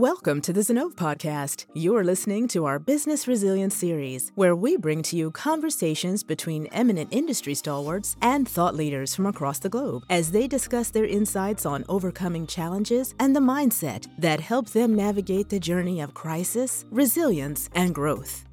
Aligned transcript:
Welcome 0.00 0.40
to 0.42 0.54
the 0.54 0.62
Zinnov 0.62 0.94
Podcast. 0.94 1.66
You're 1.74 2.04
listening 2.04 2.48
to 2.48 2.64
our 2.64 2.78
Business 2.78 3.28
Resilience 3.28 3.74
series, 3.74 4.32
where 4.34 4.56
we 4.56 4.78
bring 4.78 5.02
to 5.02 5.14
you 5.14 5.30
conversations 5.30 6.22
between 6.22 6.68
eminent 6.68 7.12
industry 7.12 7.52
stalwarts 7.52 8.16
and 8.22 8.48
thought 8.48 8.74
leaders 8.74 9.14
from 9.14 9.26
across 9.26 9.58
the 9.58 9.68
globe 9.68 10.04
as 10.08 10.30
they 10.30 10.48
discuss 10.48 10.88
their 10.88 11.04
insights 11.04 11.66
on 11.66 11.84
overcoming 11.86 12.46
challenges 12.46 13.14
and 13.18 13.36
the 13.36 13.40
mindset 13.40 14.06
that 14.16 14.40
help 14.40 14.70
them 14.70 14.94
navigate 14.94 15.50
the 15.50 15.60
journey 15.60 16.00
of 16.00 16.14
crisis, 16.14 16.86
resilience, 16.90 17.68
and 17.74 17.94
growth. 17.94 18.46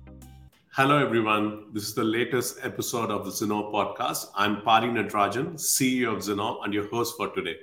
Hello, 0.73 0.97
everyone. 0.97 1.71
This 1.71 1.83
is 1.83 1.93
the 1.93 2.03
latest 2.03 2.57
episode 2.61 3.09
of 3.09 3.23
the 3.23 3.31
Zinnov 3.31 3.71
Podcast. 3.71 4.25
I'm 4.35 4.63
Pari 4.63 4.89
Natarajan, 4.89 5.53
CEO 5.53 6.11
of 6.13 6.23
Zinnov, 6.23 6.65
and 6.65 6.73
your 6.73 6.89
host 6.89 7.15
for 7.15 7.29
today. 7.29 7.55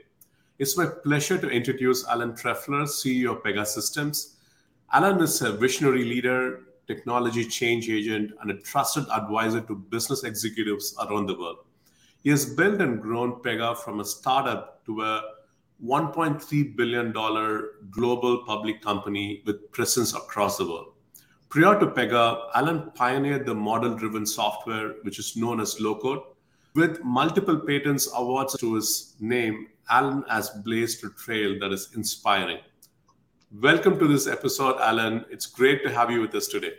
It's 0.56 0.76
my 0.76 0.86
pleasure 0.86 1.36
to 1.36 1.50
introduce 1.50 2.06
Alan 2.06 2.34
Trefler, 2.34 2.84
CEO 2.84 3.32
of 3.32 3.42
Pegasystems. 3.42 4.34
Alan 4.92 5.20
is 5.20 5.42
a 5.42 5.50
visionary 5.50 6.04
leader, 6.04 6.60
technology 6.86 7.44
change 7.44 7.90
agent, 7.90 8.30
and 8.40 8.52
a 8.52 8.58
trusted 8.58 9.04
advisor 9.08 9.62
to 9.62 9.74
business 9.74 10.22
executives 10.22 10.94
around 11.00 11.26
the 11.26 11.36
world. 11.36 11.56
He 12.22 12.30
has 12.30 12.46
built 12.46 12.80
and 12.80 13.02
grown 13.02 13.42
Pega 13.42 13.76
from 13.78 13.98
a 13.98 14.04
startup 14.04 14.86
to 14.86 15.02
a 15.02 15.22
$1.3 15.84 16.76
billion 16.76 17.12
global 17.90 18.44
public 18.46 18.80
company 18.80 19.42
with 19.44 19.72
presence 19.72 20.14
across 20.14 20.56
the 20.58 20.68
world. 20.68 20.92
Prior 21.48 21.80
to 21.80 21.88
Pega, 21.88 22.42
Alan 22.54 22.92
pioneered 22.94 23.44
the 23.44 23.54
model 23.56 23.96
driven 23.96 24.24
software, 24.24 24.94
which 25.02 25.18
is 25.18 25.36
known 25.36 25.58
as 25.60 25.80
low 25.80 25.96
code. 25.96 26.20
With 26.76 27.02
multiple 27.02 27.58
patents 27.58 28.08
awards 28.14 28.56
to 28.58 28.74
his 28.74 29.16
name, 29.18 29.66
Alan 29.90 30.24
has 30.28 30.50
blazed 30.50 31.04
a 31.04 31.10
trail 31.10 31.58
that 31.60 31.72
is 31.72 31.90
inspiring. 31.94 32.58
Welcome 33.60 33.98
to 33.98 34.08
this 34.08 34.26
episode, 34.26 34.80
Alan. 34.80 35.24
It's 35.30 35.46
great 35.46 35.82
to 35.84 35.90
have 35.90 36.10
you 36.10 36.20
with 36.20 36.34
us 36.34 36.48
today. 36.48 36.72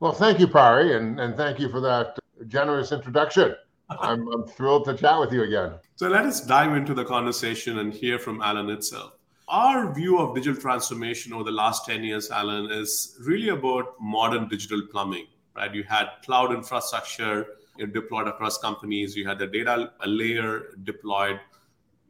Well, 0.00 0.12
thank 0.12 0.38
you, 0.38 0.46
Pari, 0.46 0.96
and, 0.96 1.18
and 1.18 1.36
thank 1.36 1.58
you 1.58 1.68
for 1.68 1.80
that 1.80 2.18
generous 2.46 2.92
introduction. 2.92 3.54
I'm, 3.88 4.28
I'm 4.28 4.46
thrilled 4.46 4.84
to 4.84 4.96
chat 4.96 5.18
with 5.18 5.32
you 5.32 5.42
again. 5.42 5.72
So 5.96 6.08
let 6.08 6.24
us 6.24 6.40
dive 6.40 6.76
into 6.76 6.94
the 6.94 7.04
conversation 7.04 7.78
and 7.78 7.92
hear 7.92 8.18
from 8.18 8.40
Alan 8.40 8.70
itself. 8.70 9.14
Our 9.48 9.92
view 9.92 10.18
of 10.20 10.34
digital 10.34 10.60
transformation 10.60 11.32
over 11.32 11.42
the 11.44 11.50
last 11.50 11.86
10 11.86 12.04
years, 12.04 12.30
Alan, 12.30 12.70
is 12.70 13.16
really 13.20 13.48
about 13.48 13.94
modern 14.00 14.46
digital 14.46 14.82
plumbing, 14.92 15.26
right? 15.56 15.74
You 15.74 15.82
had 15.82 16.06
cloud 16.24 16.52
infrastructure 16.52 17.46
deployed 17.92 18.28
across 18.28 18.58
companies, 18.58 19.16
you 19.16 19.26
had 19.26 19.38
the 19.38 19.46
data 19.46 19.90
layer 20.06 20.76
deployed 20.84 21.40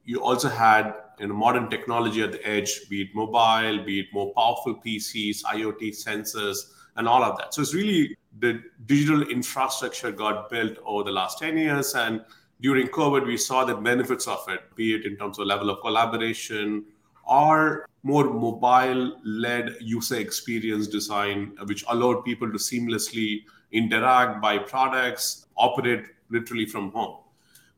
you 0.05 0.23
also 0.23 0.49
had 0.49 0.95
you 1.19 1.29
know, 1.29 1.35
modern 1.35 1.69
technology 1.69 2.23
at 2.23 2.33
the 2.33 2.47
edge, 2.47 2.89
be 2.89 3.03
it 3.03 3.15
mobile, 3.15 3.85
be 3.85 4.01
it 4.01 4.07
more 4.13 4.33
powerful 4.35 4.75
PCs, 4.75 5.43
IoT 5.45 5.91
sensors, 5.91 6.73
and 6.97 7.07
all 7.07 7.23
of 7.23 7.37
that. 7.39 7.55
So 7.55 7.63
it's 7.63 7.75
really 7.75 8.17
the 8.39 8.63
digital 8.87 9.23
infrastructure 9.23 10.11
got 10.11 10.51
built 10.51 10.79
over 10.85 11.05
the 11.05 11.13
last 11.13 11.39
10 11.39 11.59
years. 11.59 11.95
And 11.95 12.23
during 12.61 12.89
COVID, 12.89 13.27
we 13.27 13.37
saw 13.37 13.65
the 13.65 13.75
benefits 13.75 14.27
of 14.27 14.45
it, 14.49 14.75
be 14.75 14.95
it 14.95 15.05
in 15.05 15.17
terms 15.17 15.39
of 15.39 15.47
level 15.47 15.71
of 15.71 15.81
collaboration 15.81 16.85
or 17.25 17.87
more 18.03 18.25
mobile 18.25 19.19
led 19.25 19.77
user 19.81 20.17
experience 20.17 20.87
design, 20.87 21.53
which 21.67 21.85
allowed 21.89 22.25
people 22.25 22.51
to 22.51 22.59
seamlessly 22.59 23.43
interact, 23.73 24.41
buy 24.41 24.59
products, 24.59 25.47
operate 25.57 26.07
literally 26.31 26.67
from 26.67 26.91
home 26.93 27.19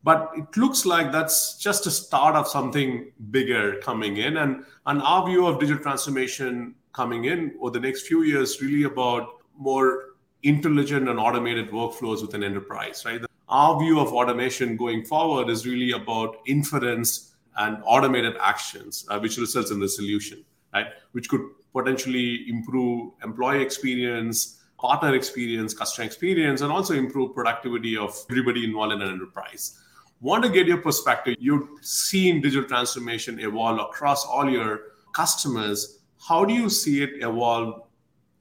but 0.05 0.31
it 0.37 0.57
looks 0.57 0.85
like 0.85 1.13
that's 1.13 1.57
just 1.57 1.87
a 1.87 1.91
start 1.91 2.35
of 2.35 2.49
something 2.49 3.13
bigger 3.31 3.81
coming 3.81 4.17
in 4.17 4.39
and 4.39 4.65
and 4.87 5.03
our 5.03 5.27
view 5.27 5.47
of 5.47 5.61
digital 5.61 5.83
transformation 5.83 6.75
coming 6.93 7.25
in 7.25 7.55
over 7.61 7.71
the 7.71 7.81
next 7.81 8.07
few 8.07 8.23
years 8.23 8.61
really 8.61 8.85
about 8.85 9.43
more 9.57 10.15
intelligent 10.43 11.09
and 11.09 11.19
automated 11.19 11.71
workflows 11.71 12.23
within 12.23 12.43
enterprise 12.43 13.05
right? 13.05 13.21
Our 13.49 13.79
view 13.79 14.01
of 14.01 14.13
automation 14.13 14.77
going 14.77 15.05
forward 15.05 15.51
is 15.51 15.67
really 15.67 15.93
about 15.93 16.39
inference 16.47 17.35
and 17.57 17.79
automated 17.85 18.35
actions 18.41 19.07
uh, 19.09 19.19
which 19.19 19.37
results 19.37 19.71
in 19.71 19.79
the 19.79 19.89
solution 19.89 20.45
right? 20.75 20.87
Which 21.13 21.29
could 21.29 21.43
potentially 21.73 22.49
improve 22.49 23.13
employee 23.23 23.63
experience 23.63 24.59
partner 24.79 25.15
experience 25.15 25.73
customer 25.73 26.05
experience 26.05 26.61
and 26.61 26.73
also 26.73 26.93
improve 26.93 27.35
productivity 27.35 27.97
of 27.97 28.13
everybody 28.29 28.65
involved 28.65 28.93
in 28.93 29.01
an 29.01 29.09
enterprise 29.09 29.79
want 30.23 30.45
to 30.45 30.49
get 30.49 30.67
your 30.67 30.79
perspective. 30.79 31.37
You've 31.39 31.69
seen 31.83 32.41
digital 32.41 32.67
transformation 32.67 33.41
evolve 33.41 33.79
across 33.81 34.25
all 34.25 34.49
your 34.49 34.93
customers. 35.13 35.99
How 36.27 36.45
do 36.45 36.55
you 36.55 36.71
see 36.71 37.03
it 37.03 37.11
evolve 37.17 37.83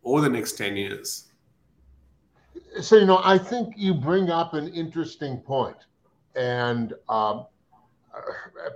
over 0.04 0.22
the 0.22 0.30
next 0.30 0.54
10 0.54 0.78
years? 0.78 1.32
So, 2.82 2.98
you 2.98 3.06
know, 3.06 3.20
I 3.24 3.38
think 3.38 3.74
you 3.76 3.94
bring 3.94 4.30
up 4.30 4.54
an 4.54 4.70
interesting 4.70 5.40
point. 5.40 5.76
And 6.36 6.94
um, 7.10 7.48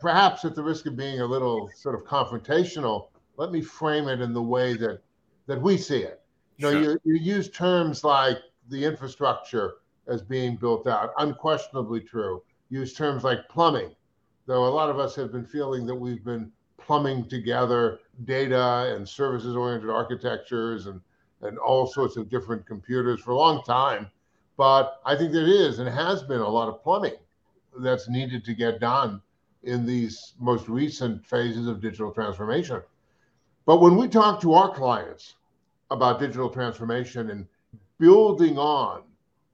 perhaps 0.01 0.43
at 0.43 0.55
the 0.55 0.63
risk 0.63 0.87
of 0.87 0.97
being 0.97 1.21
a 1.21 1.25
little 1.25 1.69
sort 1.75 1.95
of 1.95 2.03
confrontational, 2.03 3.09
let 3.37 3.51
me 3.51 3.61
frame 3.61 4.07
it 4.09 4.19
in 4.19 4.33
the 4.33 4.41
way 4.41 4.73
that, 4.77 5.01
that 5.45 5.61
we 5.61 5.77
see 5.77 5.99
it. 5.99 6.21
You 6.57 6.65
know, 6.65 6.83
sure. 6.83 6.99
you, 7.05 7.13
you 7.13 7.35
use 7.35 7.49
terms 7.51 8.03
like 8.03 8.37
the 8.69 8.83
infrastructure 8.83 9.75
as 10.07 10.21
being 10.21 10.55
built 10.55 10.87
out, 10.87 11.11
unquestionably 11.19 12.01
true 12.01 12.41
use 12.69 12.93
terms 12.93 13.23
like 13.23 13.47
plumbing, 13.49 13.95
though 14.45 14.65
a 14.65 14.69
lot 14.69 14.89
of 14.89 14.99
us 14.99 15.15
have 15.15 15.31
been 15.31 15.45
feeling 15.45 15.85
that 15.85 15.95
we've 15.95 16.23
been 16.23 16.51
plumbing 16.77 17.27
together 17.27 17.99
data 18.25 18.93
and 18.95 19.07
services 19.07 19.55
oriented 19.55 19.89
architectures 19.89 20.87
and, 20.87 21.01
and 21.41 21.57
all 21.57 21.87
sorts 21.87 22.17
of 22.17 22.29
different 22.29 22.65
computers 22.65 23.19
for 23.19 23.31
a 23.31 23.37
long 23.37 23.63
time. 23.63 24.09
But 24.57 25.01
I 25.05 25.15
think 25.15 25.31
there 25.31 25.47
is 25.47 25.79
and 25.79 25.89
has 25.89 26.23
been 26.23 26.41
a 26.41 26.47
lot 26.47 26.69
of 26.69 26.81
plumbing 26.83 27.15
that's 27.79 28.07
needed 28.07 28.45
to 28.45 28.53
get 28.53 28.79
done 28.79 29.21
in 29.63 29.85
these 29.85 30.33
most 30.39 30.69
recent 30.69 31.25
phases 31.25 31.67
of 31.67 31.81
digital 31.81 32.11
transformation. 32.11 32.81
But 33.65 33.81
when 33.81 33.97
we 33.97 34.07
talk 34.07 34.39
to 34.41 34.53
our 34.53 34.73
clients 34.73 35.35
about 35.91 36.19
digital 36.19 36.49
transformation 36.49 37.31
and 37.31 37.47
building 37.99 38.57
on 38.57 39.01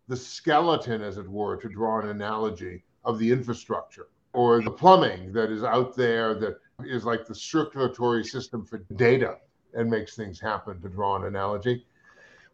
the 0.07 0.17
skeleton, 0.17 1.01
as 1.01 1.17
it 1.17 1.28
were, 1.28 1.55
to 1.57 1.69
draw 1.69 2.01
an 2.01 2.09
analogy 2.09 2.83
of 3.03 3.19
the 3.19 3.31
infrastructure 3.31 4.07
or 4.34 4.62
the 4.62 4.72
plumbing 4.72 5.34
that 5.34 5.51
is 5.51 5.63
out 5.63 5.95
there 5.95 6.34
that 6.35 6.59
is 6.85 7.06
like 7.06 7.25
the 7.25 7.35
circulatory 7.35 8.23
system 8.23 8.66
for 8.66 8.79
data 8.95 9.38
and 9.73 9.89
makes 9.89 10.16
things 10.16 10.39
happen, 10.39 10.81
to 10.81 10.89
draw 10.89 11.16
an 11.16 11.25
analogy. 11.25 11.85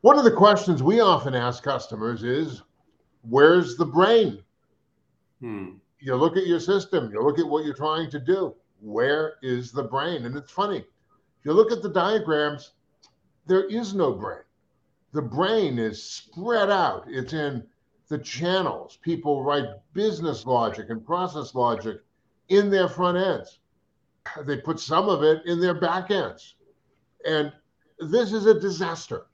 One 0.02 0.18
of 0.18 0.24
the 0.24 0.32
questions 0.32 0.84
we 0.84 1.00
often 1.00 1.34
ask 1.34 1.64
customers 1.64 2.24
is 2.24 2.62
where's 3.28 3.76
the 3.76 3.86
brain? 3.86 4.44
Hmm. 5.42 5.74
You 6.00 6.16
look 6.16 6.38
at 6.38 6.46
your 6.46 6.60
system, 6.60 7.12
you 7.12 7.24
look 7.24 7.40
at 7.40 7.48
what 7.48 7.66
you're 7.66 7.74
trying 7.74 8.12
to 8.12 8.20
do. 8.20 8.54
Where 8.82 9.36
is 9.42 9.72
the 9.72 9.84
brain? 9.84 10.26
And 10.26 10.36
it's 10.36 10.52
funny. 10.52 10.78
If 10.78 11.46
you 11.46 11.54
look 11.54 11.72
at 11.72 11.82
the 11.82 11.90
diagrams, 11.90 12.74
there 13.48 13.64
is 13.66 13.96
no 13.96 14.14
brain. 14.14 14.44
The 15.14 15.22
brain 15.22 15.80
is 15.80 16.04
spread 16.04 16.70
out. 16.70 17.06
It's 17.08 17.34
in 17.34 17.66
the 18.08 18.18
channels. 18.18 18.98
People 19.02 19.44
write 19.44 19.66
business 19.94 20.46
logic 20.46 20.88
and 20.90 21.06
process 21.06 21.54
logic 21.54 21.98
in 22.50 22.70
their 22.70 22.88
front 22.88 23.18
ends. 23.18 23.60
They 24.46 24.58
put 24.58 24.80
some 24.80 25.10
of 25.10 25.24
it 25.24 25.46
in 25.46 25.60
their 25.60 25.74
back 25.74 26.12
ends. 26.12 26.56
And 27.26 27.52
this 28.00 28.34
is 28.34 28.46
a 28.46 28.60
disaster 28.60 29.28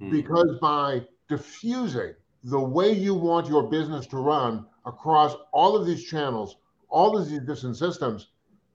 mm-hmm. 0.00 0.10
because 0.10 0.58
by 0.60 1.06
diffusing 1.28 2.14
the 2.44 2.60
way 2.60 2.92
you 2.92 3.14
want 3.14 3.48
your 3.48 3.64
business 3.64 4.06
to 4.08 4.16
run 4.16 4.66
across 4.86 5.36
all 5.52 5.76
of 5.76 5.86
these 5.86 6.04
channels, 6.04 6.56
all 6.88 7.16
of 7.16 7.28
these 7.28 7.40
different 7.40 7.76
systems, 7.76 8.28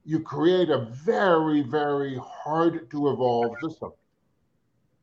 you 0.06 0.20
create 0.20 0.70
a 0.70 0.86
very, 0.92 1.62
very 1.62 2.20
hard 2.22 2.90
to 2.92 3.10
evolve 3.10 3.56
system. 3.62 3.92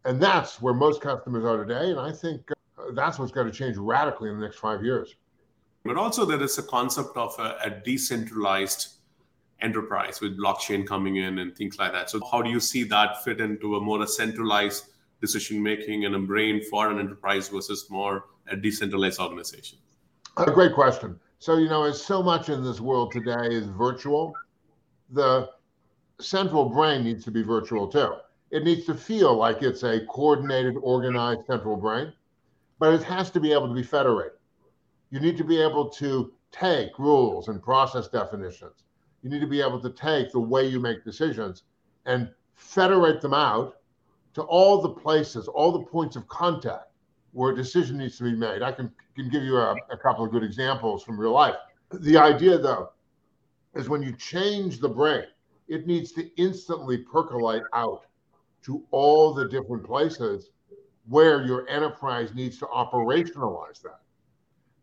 And 0.05 0.20
that's 0.23 0.61
where 0.62 0.75
most 0.75 1.00
customers 1.00 1.44
are 1.44 1.64
today. 1.64 1.91
And 1.91 1.99
I 1.99 2.12
think 2.12 2.50
that's 2.94 3.19
what's 3.19 3.32
got 3.32 3.44
to 3.44 3.50
change 3.50 3.77
radically 3.77 4.31
in 4.31 4.38
the 4.38 4.44
next 4.44 4.59
five 4.59 4.85
years. 4.85 5.17
But 5.85 5.97
also, 5.97 6.25
there 6.25 6.43
is 6.43 6.59
a 6.59 6.62
concept 6.62 7.17
of 7.17 7.35
a, 7.38 7.56
a 7.65 7.71
decentralized 7.71 8.88
enterprise 9.62 10.21
with 10.21 10.38
blockchain 10.38 10.87
coming 10.87 11.17
in 11.17 11.38
and 11.38 11.56
things 11.56 11.79
like 11.79 11.93
that. 11.93 12.11
So, 12.11 12.21
how 12.31 12.43
do 12.43 12.50
you 12.50 12.61
see 12.61 12.82
that 12.85 13.25
fit 13.25 13.41
into 13.41 13.77
a 13.77 13.81
more 13.81 14.06
centralized 14.06 14.87
decision 15.21 15.62
making 15.62 16.05
and 16.05 16.15
a 16.15 16.19
brain 16.19 16.62
for 16.71 16.91
an 16.91 16.99
enterprise 16.99 17.49
versus 17.49 17.87
more 17.91 18.25
a 18.49 18.56
decentralized 18.56 19.21
organization? 19.21 19.79
A 20.37 20.50
great 20.50 20.75
question. 20.75 21.19
So, 21.38 21.56
you 21.56 21.69
know, 21.69 21.85
as 21.85 22.03
so 22.03 22.23
much 22.23 22.49
in 22.50 22.62
this 22.62 22.81
world 22.81 23.12
today 23.12 23.49
is 23.49 23.67
virtual, 23.67 24.35
the 25.11 25.49
central 26.21 26.69
brain 26.69 27.05
needs 27.05 27.25
to 27.25 27.31
be 27.31 27.43
virtual 27.43 27.88
too. 27.88 28.15
It 28.50 28.65
needs 28.65 28.85
to 28.87 28.94
feel 28.94 29.35
like 29.35 29.62
it's 29.62 29.82
a 29.82 30.05
coordinated, 30.06 30.77
organized 30.82 31.47
central 31.47 31.77
brain 31.77 32.12
but 32.81 32.94
it 32.94 33.03
has 33.03 33.31
to 33.31 33.38
be 33.38 33.53
able 33.53 33.69
to 33.69 33.75
be 33.75 33.82
federated. 33.82 34.38
You 35.11 35.21
need 35.21 35.37
to 35.37 35.44
be 35.44 35.61
able 35.61 35.88
to 35.91 36.32
take 36.50 36.99
rules 36.99 37.49
and 37.49 37.62
process 37.62 38.09
definitions. 38.09 38.85
You 39.23 39.29
need 39.29 39.41
to 39.41 39.47
be 39.47 39.61
able 39.61 39.81
to 39.82 39.91
take 39.91 40.32
the 40.32 40.41
way 40.41 40.67
you 40.67 40.81
make 40.81 41.05
decisions 41.05 41.65
and 42.06 42.31
federate 42.55 43.21
them 43.21 43.35
out 43.35 43.77
to 44.32 44.43
all 44.43 44.81
the 44.81 44.88
places, 44.88 45.47
all 45.47 45.73
the 45.73 45.85
points 45.85 46.17
of 46.17 46.27
contact 46.29 46.87
where 47.32 47.53
a 47.53 47.55
decision 47.55 47.99
needs 47.99 48.17
to 48.17 48.25
be 48.25 48.35
made. 48.35 48.62
I 48.62 48.73
can, 48.73 48.91
can 49.15 49.29
give 49.29 49.43
you 49.43 49.59
a, 49.59 49.77
a 49.91 49.97
couple 49.97 50.25
of 50.25 50.31
good 50.31 50.43
examples 50.43 51.05
from 51.05 51.21
real 51.21 51.32
life. 51.32 51.56
The 51.93 52.17
idea, 52.17 52.56
though, 52.56 52.91
is 53.75 53.88
when 53.88 54.03
you 54.03 54.17
change 54.17 54.81
the 54.81 54.88
brain, 54.88 55.25
it 55.69 55.87
needs 55.87 56.12
to 56.12 56.31
instantly 56.41 56.99
percolate 56.99 57.62
out 57.75 58.06
to 58.65 58.85
all 58.91 59.35
the 59.35 59.49
different 59.49 59.85
places 59.85 60.50
where 61.08 61.44
your 61.44 61.69
enterprise 61.69 62.35
needs 62.35 62.58
to 62.58 62.67
operationalize 62.67 63.82
that. 63.82 64.00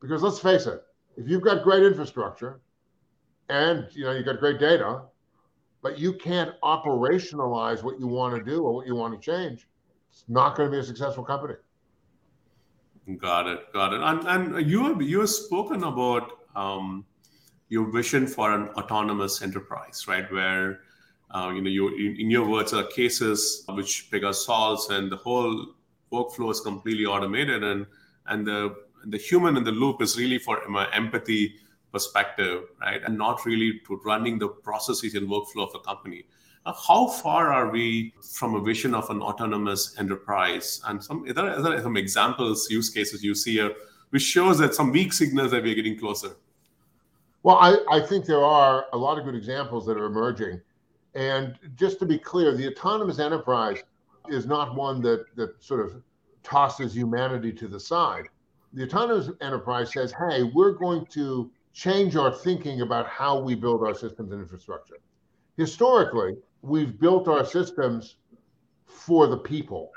Because 0.01 0.21
let's 0.21 0.39
face 0.39 0.65
it, 0.65 0.81
if 1.15 1.27
you've 1.27 1.41
got 1.43 1.63
great 1.63 1.83
infrastructure 1.83 2.59
and 3.49 3.87
you 3.91 4.03
know 4.03 4.11
you've 4.11 4.25
got 4.25 4.39
great 4.39 4.59
data, 4.59 5.01
but 5.81 5.97
you 5.97 6.13
can't 6.13 6.51
operationalize 6.63 7.83
what 7.83 7.99
you 7.99 8.07
want 8.07 8.35
to 8.35 8.43
do 8.43 8.63
or 8.63 8.73
what 8.73 8.87
you 8.87 8.95
want 8.95 9.19
to 9.19 9.19
change, 9.19 9.67
it's 10.09 10.25
not 10.27 10.55
going 10.55 10.69
to 10.69 10.71
be 10.75 10.79
a 10.79 10.83
successful 10.83 11.23
company. 11.23 11.55
Got 13.17 13.47
it, 13.47 13.71
got 13.71 13.93
it. 13.93 14.01
And, 14.01 14.55
and 14.55 14.69
you 14.69 14.83
have 14.83 15.01
you 15.01 15.21
have 15.21 15.29
spoken 15.29 15.83
about 15.83 16.29
um, 16.55 17.05
your 17.69 17.89
vision 17.89 18.27
for 18.27 18.53
an 18.53 18.67
autonomous 18.69 19.41
enterprise, 19.41 20.07
right? 20.07 20.29
Where 20.31 20.81
uh, 21.31 21.51
you 21.55 21.61
know 21.61 21.69
you 21.69 21.87
in, 21.95 22.19
in, 22.19 22.29
your 22.29 22.47
words 22.47 22.73
are 22.73 22.83
cases 22.83 23.63
which 23.69 24.09
Pega 24.11 24.33
solves, 24.33 24.89
and 24.89 25.09
the 25.09 25.15
whole 25.15 25.67
workflow 26.11 26.51
is 26.51 26.61
completely 26.61 27.05
automated, 27.05 27.63
and 27.63 27.85
and 28.27 28.45
the 28.45 28.75
the 29.05 29.17
human 29.17 29.57
in 29.57 29.63
the 29.63 29.71
loop 29.71 30.01
is 30.01 30.17
really 30.17 30.37
for 30.37 30.61
my 30.67 30.87
empathy 30.93 31.55
perspective, 31.91 32.63
right? 32.81 33.01
And 33.05 33.17
not 33.17 33.45
really 33.45 33.79
to 33.87 34.01
running 34.05 34.39
the 34.39 34.49
processes 34.49 35.15
and 35.15 35.27
workflow 35.27 35.67
of 35.67 35.75
a 35.75 35.79
company. 35.79 36.25
How 36.65 37.07
far 37.07 37.53
are 37.53 37.69
we 37.69 38.13
from 38.21 38.55
a 38.55 38.61
vision 38.61 38.93
of 38.93 39.09
an 39.09 39.21
autonomous 39.21 39.95
enterprise? 39.97 40.81
And 40.85 41.01
some 41.01 41.23
are 41.23 41.33
there, 41.33 41.45
are 41.45 41.61
there 41.61 41.81
some 41.81 41.95
examples, 41.95 42.69
use 42.69 42.89
cases 42.89 43.23
you 43.23 43.35
see 43.35 43.53
here, 43.53 43.73
which 44.09 44.23
shows 44.23 44.57
that 44.57 44.75
some 44.75 44.91
weak 44.91 45.13
signals 45.13 45.51
that 45.51 45.63
we're 45.63 45.75
getting 45.75 45.97
closer? 45.97 46.35
Well, 47.43 47.55
I, 47.55 47.77
I 47.89 48.01
think 48.01 48.25
there 48.25 48.43
are 48.43 48.87
a 48.91 48.97
lot 48.97 49.17
of 49.17 49.23
good 49.23 49.35
examples 49.35 49.85
that 49.85 49.97
are 49.97 50.05
emerging. 50.05 50.59
And 51.15 51.57
just 51.75 51.99
to 51.99 52.05
be 52.05 52.19
clear, 52.19 52.53
the 52.53 52.67
autonomous 52.67 53.19
enterprise 53.19 53.81
is 54.29 54.45
not 54.45 54.75
one 54.75 55.01
that, 55.01 55.25
that 55.35 55.61
sort 55.63 55.85
of 55.85 56.01
tosses 56.43 56.95
humanity 56.95 57.51
to 57.51 57.67
the 57.67 57.79
side. 57.79 58.29
The 58.73 58.83
autonomous 58.83 59.29
enterprise 59.41 59.91
says, 59.91 60.13
hey, 60.13 60.43
we're 60.43 60.73
going 60.73 61.05
to 61.07 61.51
change 61.73 62.15
our 62.15 62.31
thinking 62.31 62.81
about 62.81 63.07
how 63.07 63.39
we 63.39 63.55
build 63.55 63.83
our 63.83 63.93
systems 63.93 64.31
and 64.31 64.41
infrastructure. 64.41 64.97
Historically, 65.57 66.35
we've 66.61 66.99
built 66.99 67.27
our 67.27 67.45
systems 67.45 68.17
for 68.85 69.27
the 69.27 69.37
people, 69.37 69.91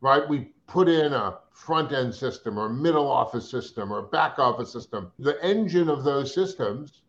right? 0.00 0.26
We 0.28 0.52
put 0.66 0.88
in 0.88 1.12
a 1.12 1.38
front 1.52 1.92
end 1.92 2.14
system 2.14 2.58
or 2.58 2.68
middle 2.68 3.10
office 3.10 3.50
system 3.50 3.92
or 3.92 4.02
back 4.02 4.38
office 4.38 4.72
system. 4.72 5.10
The 5.18 5.42
engine 5.44 5.88
of 5.88 6.04
those 6.04 6.32
systems 6.32 7.02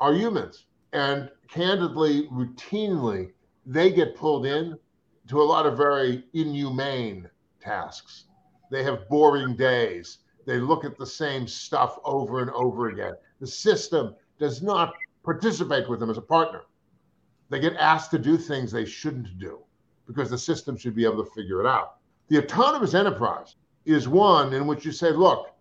are 0.00 0.14
humans. 0.14 0.66
And 0.92 1.30
candidly, 1.48 2.28
routinely, 2.28 3.32
they 3.66 3.92
get 3.92 4.16
pulled 4.16 4.46
in 4.46 4.78
to 5.28 5.40
a 5.40 5.44
lot 5.44 5.66
of 5.66 5.76
very 5.76 6.24
inhumane 6.34 7.28
tasks. 7.60 8.24
They 8.70 8.82
have 8.84 9.08
boring 9.08 9.56
days. 9.56 10.18
They 10.46 10.58
look 10.58 10.84
at 10.84 10.96
the 10.96 11.06
same 11.06 11.46
stuff 11.46 11.98
over 12.04 12.40
and 12.40 12.50
over 12.50 12.88
again. 12.88 13.14
The 13.40 13.46
system 13.46 14.14
does 14.38 14.62
not 14.62 14.94
participate 15.24 15.88
with 15.88 16.00
them 16.00 16.10
as 16.10 16.18
a 16.18 16.22
partner. 16.22 16.62
They 17.48 17.60
get 17.60 17.74
asked 17.76 18.10
to 18.12 18.18
do 18.18 18.36
things 18.36 18.70
they 18.70 18.84
shouldn't 18.84 19.38
do 19.38 19.60
because 20.06 20.30
the 20.30 20.38
system 20.38 20.76
should 20.76 20.94
be 20.94 21.04
able 21.04 21.24
to 21.24 21.30
figure 21.30 21.60
it 21.60 21.66
out. 21.66 21.96
The 22.28 22.38
autonomous 22.38 22.94
enterprise 22.94 23.56
is 23.84 24.08
one 24.08 24.52
in 24.52 24.66
which 24.66 24.84
you 24.84 24.92
say, 24.92 25.10
look, 25.10 25.52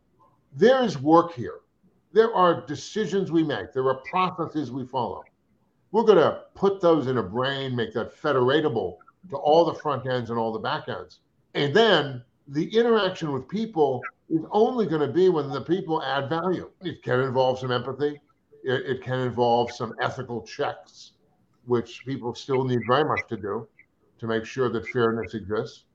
there 0.55 0.83
is 0.83 0.97
work 0.99 1.33
here. 1.33 1.59
There 2.13 2.33
are 2.33 2.65
decisions 2.65 3.31
we 3.31 3.43
make, 3.43 3.73
there 3.73 3.87
are 3.87 4.01
processes 4.09 4.71
we 4.71 4.85
follow. 4.85 5.23
We're 5.91 6.03
going 6.03 6.17
to 6.17 6.41
put 6.53 6.81
those 6.81 7.07
in 7.07 7.17
a 7.17 7.23
brain, 7.23 7.75
make 7.75 7.93
that 7.93 8.19
federatable 8.19 8.97
to 9.29 9.37
all 9.37 9.65
the 9.65 9.73
front 9.79 10.07
ends 10.07 10.29
and 10.29 10.39
all 10.39 10.51
the 10.51 10.59
back 10.59 10.87
ends. 10.87 11.19
And 11.53 11.73
then 11.73 12.23
the 12.47 12.67
interaction 12.75 13.31
with 13.31 13.47
people 13.47 14.01
is 14.29 14.41
only 14.51 14.85
going 14.85 15.01
to 15.01 15.13
be 15.13 15.29
when 15.29 15.49
the 15.49 15.61
people 15.61 16.03
add 16.03 16.29
value. 16.29 16.69
It 16.81 17.03
can 17.03 17.19
involve 17.19 17.59
some 17.59 17.71
empathy. 17.71 18.19
It, 18.63 18.85
it, 18.85 19.03
can 19.03 19.19
involve 19.19 19.71
some 19.71 19.93
ethical 20.01 20.41
checks, 20.41 21.11
which 21.65 22.03
people 22.05 22.33
still 22.33 22.63
need 22.63 22.79
very 22.87 23.05
much 23.05 23.21
to 23.29 23.37
do 23.37 23.67
to 24.17 24.27
make 24.27 24.45
sure 24.45 24.69
that 24.69 24.87
fairness 24.87 25.35
exists. 25.35 25.85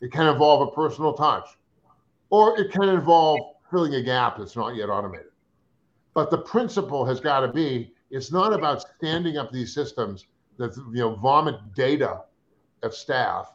It 0.00 0.12
can 0.12 0.26
involve 0.26 0.68
a 0.68 0.70
personal 0.72 1.14
touch, 1.14 1.48
or 2.30 2.58
it 2.60 2.70
can 2.70 2.88
involve 2.88 3.40
filling 3.70 3.94
a 3.94 4.02
gap 4.02 4.36
that's 4.38 4.56
not 4.56 4.76
yet 4.76 4.90
automated. 4.90 5.32
But 6.14 6.30
the 6.30 6.38
principle 6.38 7.04
has 7.06 7.20
got 7.20 7.40
to 7.40 7.48
be 7.48 7.92
it's 8.10 8.32
not 8.32 8.52
about 8.52 8.82
standing 8.96 9.36
up 9.36 9.52
these 9.52 9.74
systems 9.74 10.26
that 10.56 10.76
you 10.76 11.00
know 11.00 11.14
vomit 11.16 11.56
data 11.74 12.22
at 12.82 12.94
staff 12.94 13.52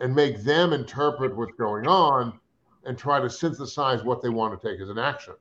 and 0.00 0.14
make 0.14 0.42
them 0.42 0.72
interpret 0.72 1.36
what's 1.36 1.56
going 1.56 1.86
on 1.86 2.38
and 2.84 2.98
try 2.98 3.20
to 3.20 3.30
synthesize 3.30 4.02
what 4.04 4.22
they 4.22 4.28
want 4.28 4.60
to 4.60 4.68
take 4.68 4.80
as 4.80 4.88
an 4.88 4.98
action. 4.98 5.34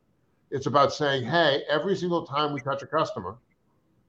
It's 0.51 0.67
about 0.67 0.93
saying, 0.93 1.25
hey, 1.25 1.63
every 1.69 1.95
single 1.95 2.25
time 2.25 2.53
we 2.53 2.61
touch 2.61 2.83
a 2.83 2.87
customer, 2.87 3.37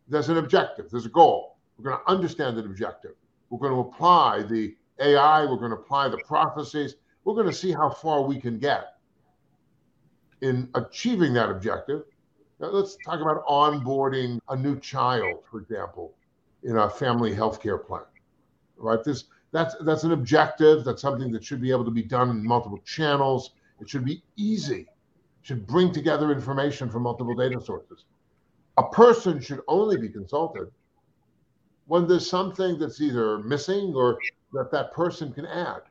there's 0.09 0.29
an 0.29 0.37
objective, 0.37 0.91
there's 0.91 1.07
a 1.07 1.11
goal. 1.11 1.57
We're 1.79 1.91
going 1.91 2.05
to 2.05 2.11
understand 2.11 2.57
that 2.59 2.67
objective. 2.67 3.13
We're 3.51 3.59
going 3.59 3.73
to 3.73 3.81
apply 3.81 4.43
the 4.43 4.77
AI, 5.01 5.45
we're 5.45 5.57
going 5.57 5.71
to 5.71 5.77
apply 5.77 6.09
the 6.09 6.19
prophecies, 6.19 6.97
we're 7.25 7.35
going 7.35 7.47
to 7.47 7.53
see 7.53 7.73
how 7.73 7.91
far 7.91 8.23
we 8.23 8.39
can 8.41 8.59
get 8.59 8.95
in 10.43 10.69
achieving 10.75 11.33
that 11.35 11.51
objective. 11.51 12.03
Now, 12.61 12.69
let's 12.69 12.97
talk 13.05 13.21
about 13.21 13.45
onboarding 13.47 14.39
a 14.49 14.57
new 14.57 14.79
child, 14.79 15.41
for 15.51 15.59
example, 15.59 16.15
in 16.63 16.77
a 16.77 16.89
family 16.89 17.35
healthcare 17.35 17.85
plan. 17.85 18.03
Right? 18.77 19.03
This 19.03 19.25
that's 19.53 19.77
that's 19.83 20.05
an 20.05 20.13
objective. 20.13 20.85
That's 20.85 21.01
something 21.01 21.31
that 21.33 21.45
should 21.45 21.61
be 21.61 21.71
able 21.71 21.85
to 21.85 21.91
be 21.91 22.03
done 22.03 22.31
in 22.31 22.45
multiple 22.45 22.81
channels. 22.85 23.53
It 23.81 23.89
should 23.89 24.05
be 24.05 24.23
easy. 24.37 24.81
It 24.81 24.89
should 25.43 25.67
bring 25.67 25.93
together 25.93 26.33
information 26.33 26.91
from 26.91 27.03
multiple 27.03 27.35
data 27.35 27.61
sources. 27.61 28.05
A 28.77 28.83
person 28.83 29.41
should 29.41 29.61
only 29.69 29.97
be 29.97 30.09
consulted 30.09 30.71
when 31.87 32.09
there's 32.09 32.29
something 32.29 32.79
that's 32.79 33.01
either 33.01 33.39
missing 33.39 33.95
or 33.95 34.19
that 34.53 34.71
that 34.73 34.93
person 34.93 35.33
can 35.33 35.47
add. 35.47 35.83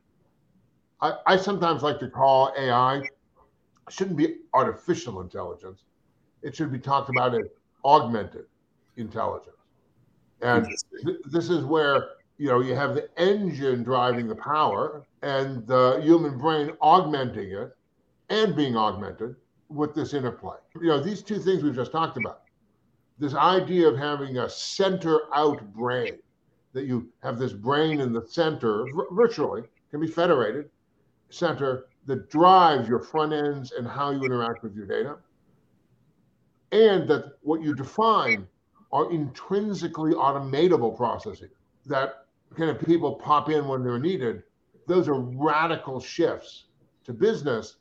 I, 1.01 1.13
I 1.25 1.37
sometimes 1.37 1.83
like 1.83 1.99
to 1.99 2.09
call 2.09 2.53
AI 2.57 3.01
shouldn't 3.89 4.17
be 4.17 4.37
artificial 4.53 5.21
intelligence. 5.21 5.83
It 6.41 6.55
should 6.55 6.71
be 6.71 6.79
talked 6.79 7.09
about 7.09 7.35
as 7.35 7.47
augmented 7.85 8.45
intelligence. 8.97 9.55
And 10.41 10.67
th- 11.05 11.19
this 11.25 11.49
is 11.49 11.63
where 11.63 12.09
you 12.37 12.47
know, 12.47 12.61
you 12.61 12.75
have 12.75 12.95
the 12.95 13.09
engine 13.17 13.83
driving 13.83 14.27
the 14.27 14.35
power 14.35 15.03
and 15.21 15.65
the 15.67 16.01
human 16.03 16.37
brain 16.37 16.71
augmenting 16.81 17.51
it 17.51 17.75
and 18.29 18.55
being 18.55 18.75
augmented 18.75 19.35
with 19.69 19.93
this 19.93 20.13
interplay. 20.13 20.57
You 20.75 20.87
know, 20.87 20.99
these 20.99 21.21
two 21.21 21.39
things 21.39 21.63
we've 21.63 21.75
just 21.75 21.91
talked 21.91 22.17
about. 22.17 22.41
This 23.19 23.35
idea 23.35 23.87
of 23.87 23.97
having 23.97 24.37
a 24.39 24.49
center 24.49 25.21
out 25.33 25.63
brain, 25.73 26.17
that 26.73 26.85
you 26.85 27.07
have 27.21 27.37
this 27.37 27.53
brain 27.53 28.01
in 28.01 28.11
the 28.11 28.25
center, 28.27 28.85
virtually, 29.11 29.63
can 29.91 29.99
be 29.99 30.07
federated, 30.07 30.69
center 31.29 31.85
that 32.07 32.29
drives 32.29 32.89
your 32.89 32.99
front 32.99 33.31
ends 33.31 33.71
and 33.71 33.87
how 33.87 34.11
you 34.11 34.23
interact 34.23 34.63
with 34.63 34.75
your 34.75 34.87
data. 34.87 35.17
And 36.71 37.07
that 37.07 37.33
what 37.41 37.61
you 37.61 37.75
define 37.75 38.47
are 38.91 39.11
intrinsically 39.11 40.13
automatable 40.13 40.97
processes 40.97 41.51
that 41.85 42.22
kind 42.55 42.69
of 42.69 42.79
people 42.79 43.15
pop 43.15 43.49
in 43.49 43.67
when 43.67 43.83
they're 43.83 43.99
needed, 43.99 44.43
those 44.87 45.07
are 45.07 45.19
radical 45.19 45.99
shifts 45.99 46.65
to 47.05 47.13
business 47.13 47.77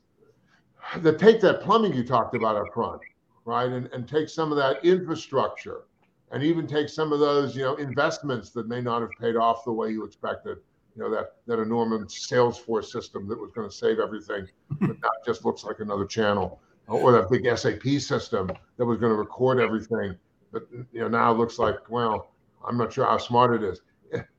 that 0.97 1.19
take 1.19 1.41
that 1.41 1.61
plumbing 1.61 1.93
you 1.93 2.03
talked 2.03 2.35
about 2.35 2.55
up 2.55 2.73
front, 2.73 3.01
right? 3.45 3.69
And, 3.69 3.87
and 3.93 4.07
take 4.07 4.29
some 4.29 4.51
of 4.51 4.57
that 4.57 4.83
infrastructure 4.83 5.83
and 6.31 6.43
even 6.43 6.67
take 6.67 6.89
some 6.89 7.13
of 7.13 7.19
those, 7.19 7.55
you 7.55 7.63
know, 7.63 7.75
investments 7.75 8.49
that 8.51 8.67
may 8.67 8.81
not 8.81 9.01
have 9.01 9.11
paid 9.19 9.35
off 9.35 9.63
the 9.65 9.71
way 9.71 9.91
you 9.91 10.03
expected. 10.03 10.57
You 10.95 11.03
know, 11.03 11.09
that 11.09 11.37
that 11.47 11.59
enormous 11.59 12.27
Salesforce 12.29 12.85
system 12.85 13.27
that 13.27 13.39
was 13.39 13.51
going 13.51 13.67
to 13.67 13.75
save 13.75 13.99
everything, 13.99 14.47
but 14.79 14.89
now 15.01 15.09
just 15.25 15.43
looks 15.43 15.63
like 15.63 15.79
another 15.79 16.05
channel. 16.05 16.59
Or 16.87 17.11
that 17.13 17.31
big 17.31 17.45
SAP 17.57 17.99
system 17.99 18.51
that 18.77 18.85
was 18.85 18.99
going 18.99 19.11
to 19.11 19.15
record 19.15 19.59
everything, 19.59 20.15
but 20.51 20.67
you 20.71 20.99
know 20.99 21.07
now 21.07 21.31
looks 21.33 21.57
like 21.57 21.77
well, 21.89 22.31
I'm 22.63 22.77
not 22.77 22.93
sure 22.93 23.05
how 23.05 23.17
smart 23.17 23.55
it 23.55 23.63
is 23.63 23.81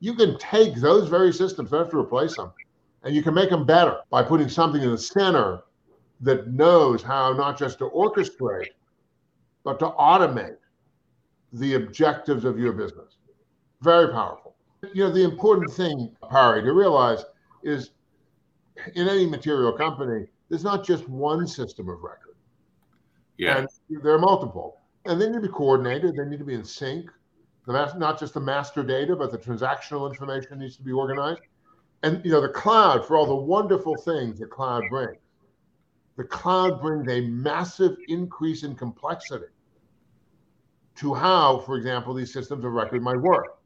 you 0.01 0.15
can 0.15 0.39
take 0.39 0.77
those 0.77 1.09
very 1.09 1.33
systems, 1.33 1.71
don't 1.71 1.81
have 1.81 1.91
to 1.91 1.99
replace 1.99 2.37
them, 2.37 2.53
and 3.03 3.15
you 3.15 3.23
can 3.23 3.35
make 3.35 3.51
them 3.51 3.67
better 3.67 3.99
by 4.11 4.23
putting 4.23 4.49
something 4.49 4.83
in 4.83 4.91
the 4.91 4.99
center 4.99 5.63
that 6.21 6.49
knows 6.49 7.03
how 7.03 7.33
not 7.33 7.59
just 7.59 7.79
to 7.79 7.89
orchestrate, 7.91 8.69
but 9.65 9.79
to 9.79 9.87
automate 9.91 10.57
the 11.53 11.75
objectives 11.75 12.45
of 12.45 12.59
your 12.59 12.73
business. 12.73 13.17
Very 13.83 14.13
powerful. 14.13 14.55
You 14.93 15.05
know, 15.05 15.13
the 15.13 15.25
important 15.25 15.73
thing, 15.73 16.15
Pari, 16.31 16.63
to 16.63 16.73
realize 16.73 17.25
is 17.63 17.91
in 18.95 19.09
any 19.09 19.27
material 19.27 19.73
company, 19.73 20.27
there's 20.49 20.65
not 20.65 20.85
just 20.85 21.09
one 21.09 21.47
system 21.47 21.89
of 21.89 22.03
record. 22.03 22.37
Yeah. 23.39 23.59
And 23.59 23.69
there 24.03 24.13
are 24.13 24.19
multiple. 24.19 24.81
And 25.07 25.21
they 25.21 25.27
need 25.27 25.35
to 25.35 25.41
be 25.41 25.49
coordinated, 25.49 26.17
they 26.17 26.25
need 26.25 26.39
to 26.39 26.45
be 26.45 26.55
in 26.55 26.65
sync. 26.65 27.11
The 27.67 27.95
not 27.97 28.19
just 28.19 28.35
the 28.35 28.41
master 28.41 28.83
data, 28.83 29.17
but 29.17 29.31
the 29.33 29.39
transactional 29.39 30.09
information 30.09 30.59
needs 30.59 30.77
to 30.77 30.83
be 30.83 30.93
organized. 30.93 31.41
And 32.03 32.23
you 32.25 32.33
know, 32.33 32.43
the 32.43 32.51
cloud, 32.51 33.07
for 33.07 33.17
all 33.17 33.27
the 33.27 33.35
wonderful 33.35 33.97
things 33.97 34.39
the 34.39 34.47
cloud 34.47 34.85
brings, 34.91 35.17
the 36.17 36.25
cloud 36.25 36.81
brings 36.83 37.09
a 37.09 37.23
massive 37.23 37.97
increase 38.09 38.63
in 38.63 38.75
complexity 38.75 39.47
to 40.97 41.15
how, 41.15 41.59
for 41.61 41.77
example, 41.77 42.15
these 42.15 42.33
systems 42.33 42.65
of 42.65 42.73
record 42.73 43.03
might 43.03 43.21
work. 43.21 43.59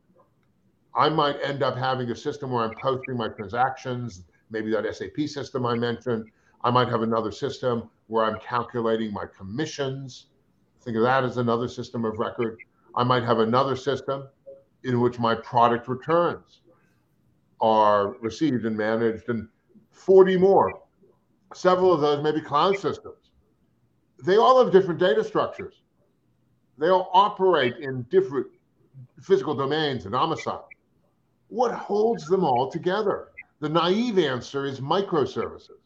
I 0.94 1.08
might 1.08 1.36
end 1.42 1.62
up 1.62 1.76
having 1.76 2.10
a 2.10 2.16
system 2.16 2.50
where 2.50 2.64
I'm 2.64 2.74
posting 2.80 3.16
my 3.16 3.28
transactions, 3.28 4.22
maybe 4.50 4.70
that 4.70 4.96
SAP 4.96 5.28
system 5.28 5.66
I 5.66 5.74
mentioned. 5.74 6.30
I 6.64 6.70
might 6.70 6.88
have 6.88 7.02
another 7.02 7.30
system 7.30 7.90
where 8.06 8.24
I'm 8.24 8.38
calculating 8.40 9.12
my 9.12 9.26
commissions. 9.26 10.26
Think 10.80 10.96
of 10.96 11.02
that 11.02 11.24
as 11.24 11.36
another 11.36 11.68
system 11.68 12.04
of 12.04 12.18
record. 12.18 12.58
I 12.98 13.04
might 13.04 13.22
have 13.22 13.38
another 13.38 13.76
system 13.76 14.28
in 14.84 15.00
which 15.00 15.18
my 15.18 15.34
product 15.34 15.88
returns 15.88 16.60
are 17.60 18.18
received 18.20 18.66
and 18.66 18.76
managed, 18.76 19.28
and 19.28 19.48
40 19.90 20.36
more. 20.36 20.82
Several 21.54 21.92
of 21.92 22.02
those 22.02 22.22
may 22.22 22.32
be 22.32 22.42
cloud 22.42 22.76
systems. 22.76 23.30
They 24.24 24.36
all 24.36 24.62
have 24.62 24.72
different 24.72 25.00
data 25.00 25.24
structures. 25.24 25.82
They 26.76 26.88
all 26.88 27.10
operate 27.14 27.76
in 27.78 28.02
different 28.10 28.46
physical 29.20 29.54
domains 29.54 30.04
and 30.04 30.12
domiciles 30.12 30.68
what 31.48 31.72
holds 31.72 32.26
them 32.26 32.44
all 32.44 32.70
together? 32.70 33.28
The 33.60 33.68
naive 33.68 34.18
answer 34.18 34.66
is 34.66 34.80
microservices. 34.80 35.80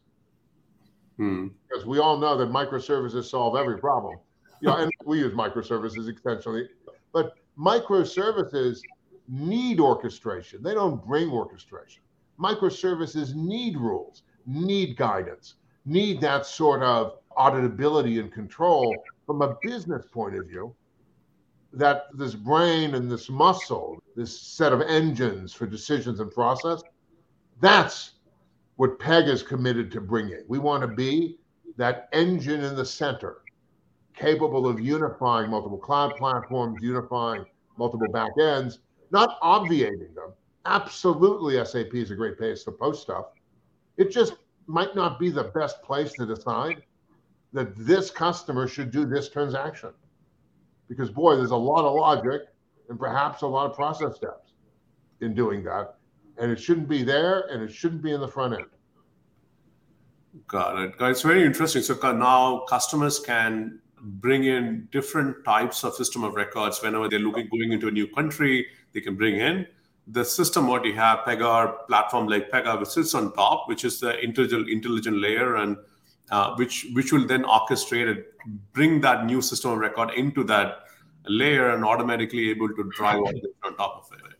Hmm. 1.17 1.47
Because 1.67 1.85
we 1.85 1.99
all 1.99 2.17
know 2.17 2.37
that 2.37 2.49
microservices 2.49 3.25
solve 3.25 3.55
every 3.55 3.77
problem. 3.77 4.19
You 4.61 4.69
know, 4.69 4.77
and 4.77 4.91
we 5.05 5.19
use 5.19 5.33
microservices 5.33 6.07
extensively, 6.07 6.69
but 7.13 7.35
microservices 7.57 8.81
need 9.29 9.79
orchestration. 9.79 10.61
They 10.61 10.73
don't 10.73 11.05
bring 11.05 11.29
orchestration. 11.29 12.03
Microservices 12.39 13.35
need 13.35 13.77
rules, 13.77 14.23
need 14.45 14.97
guidance, 14.97 15.55
need 15.85 16.19
that 16.21 16.45
sort 16.45 16.81
of 16.81 17.19
auditability 17.37 18.19
and 18.19 18.31
control 18.31 18.95
from 19.25 19.41
a 19.41 19.55
business 19.61 20.05
point 20.11 20.35
of 20.35 20.47
view 20.47 20.75
that 21.71 22.05
this 22.13 22.35
brain 22.35 22.95
and 22.95 23.09
this 23.11 23.29
muscle, 23.29 24.01
this 24.15 24.39
set 24.39 24.73
of 24.73 24.81
engines 24.81 25.53
for 25.53 25.65
decisions 25.65 26.19
and 26.19 26.31
process, 26.31 26.81
that's 27.61 28.11
what 28.75 28.99
Pega 28.99 29.29
is 29.29 29.41
committed 29.41 29.91
to 29.91 30.01
bringing. 30.01 30.43
We 30.47 30.59
want 30.59 30.81
to 30.81 30.87
be 30.87 31.37
that 31.77 32.09
engine 32.13 32.61
in 32.63 32.75
the 32.75 32.85
center, 32.85 33.42
capable 34.15 34.67
of 34.67 34.79
unifying 34.79 35.49
multiple 35.49 35.77
cloud 35.77 36.15
platforms, 36.15 36.79
unifying 36.81 37.45
multiple 37.77 38.07
backends, 38.07 38.79
not 39.11 39.37
obviating 39.41 40.13
them. 40.13 40.33
Absolutely, 40.65 41.63
SAP 41.65 41.93
is 41.93 42.11
a 42.11 42.15
great 42.15 42.37
place 42.37 42.63
to 42.63 42.71
post 42.71 43.01
stuff. 43.01 43.25
It 43.97 44.11
just 44.11 44.35
might 44.67 44.95
not 44.95 45.19
be 45.19 45.29
the 45.29 45.45
best 45.45 45.81
place 45.83 46.13
to 46.13 46.25
decide 46.25 46.83
that 47.51 47.75
this 47.77 48.09
customer 48.09 48.67
should 48.67 48.91
do 48.91 49.05
this 49.05 49.29
transaction 49.29 49.91
because 50.87 51.09
boy, 51.09 51.35
there's 51.35 51.51
a 51.51 51.55
lot 51.55 51.85
of 51.85 51.93
logic 51.93 52.41
and 52.89 52.99
perhaps 52.99 53.41
a 53.41 53.47
lot 53.47 53.69
of 53.69 53.75
process 53.75 54.15
steps 54.15 54.53
in 55.21 55.33
doing 55.33 55.63
that. 55.63 55.95
And 56.37 56.51
it 56.51 56.59
shouldn't 56.59 56.87
be 56.87 57.03
there 57.03 57.41
and 57.51 57.61
it 57.61 57.71
shouldn't 57.71 58.01
be 58.01 58.11
in 58.11 58.21
the 58.21 58.27
front 58.27 58.55
end. 58.55 58.65
Got 60.47 60.79
it. 60.79 60.93
It's 60.99 61.21
very 61.21 61.45
interesting. 61.45 61.83
So 61.83 61.95
now 62.13 62.65
customers 62.67 63.19
can 63.19 63.79
bring 64.03 64.43
in 64.43 64.87
different 64.91 65.43
types 65.45 65.83
of 65.83 65.95
system 65.95 66.23
of 66.23 66.35
records 66.35 66.81
whenever 66.81 67.07
they're 67.07 67.19
looking 67.19 67.47
going 67.49 67.71
into 67.71 67.87
a 67.87 67.91
new 67.91 68.07
country. 68.07 68.67
They 68.93 69.01
can 69.01 69.15
bring 69.15 69.39
in 69.39 69.65
the 70.07 70.25
system. 70.25 70.67
What 70.67 70.85
you 70.85 70.93
have, 70.93 71.19
Pega 71.19 71.87
platform 71.87 72.27
like 72.27 72.51
Pega, 72.51 72.79
which 72.79 72.89
sits 72.89 73.13
on 73.13 73.33
top, 73.33 73.67
which 73.67 73.85
is 73.85 73.99
the 73.99 74.19
intelligent 74.19 74.69
intelligent 74.69 75.17
layer, 75.17 75.55
and 75.55 75.77
uh, 76.31 76.55
which 76.55 76.87
which 76.93 77.11
will 77.13 77.25
then 77.25 77.43
orchestrate 77.43 78.09
and 78.11 78.23
bring 78.73 78.99
that 79.01 79.25
new 79.25 79.41
system 79.41 79.71
of 79.71 79.77
record 79.77 80.11
into 80.11 80.43
that 80.43 80.79
layer 81.27 81.69
and 81.69 81.85
automatically 81.85 82.49
able 82.49 82.67
to 82.67 82.89
drive 82.95 83.19
all 83.19 83.31
this 83.31 83.45
on 83.63 83.75
top 83.77 84.05
of 84.05 84.17
it. 84.19 84.35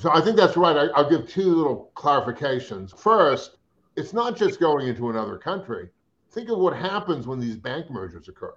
So 0.00 0.10
I 0.12 0.20
think 0.20 0.36
that's 0.36 0.56
right. 0.56 0.90
I, 0.94 1.02
will 1.02 1.10
give 1.10 1.28
two 1.28 1.52
little 1.52 1.90
clarifications. 1.96 2.96
First, 2.96 3.56
it's 3.96 4.12
not 4.12 4.36
just 4.36 4.60
going 4.60 4.86
into 4.86 5.10
another 5.10 5.36
country. 5.36 5.88
Think 6.30 6.50
of 6.50 6.58
what 6.58 6.76
happens 6.76 7.26
when 7.26 7.40
these 7.40 7.56
bank 7.56 7.90
mergers 7.90 8.28
occur. 8.28 8.54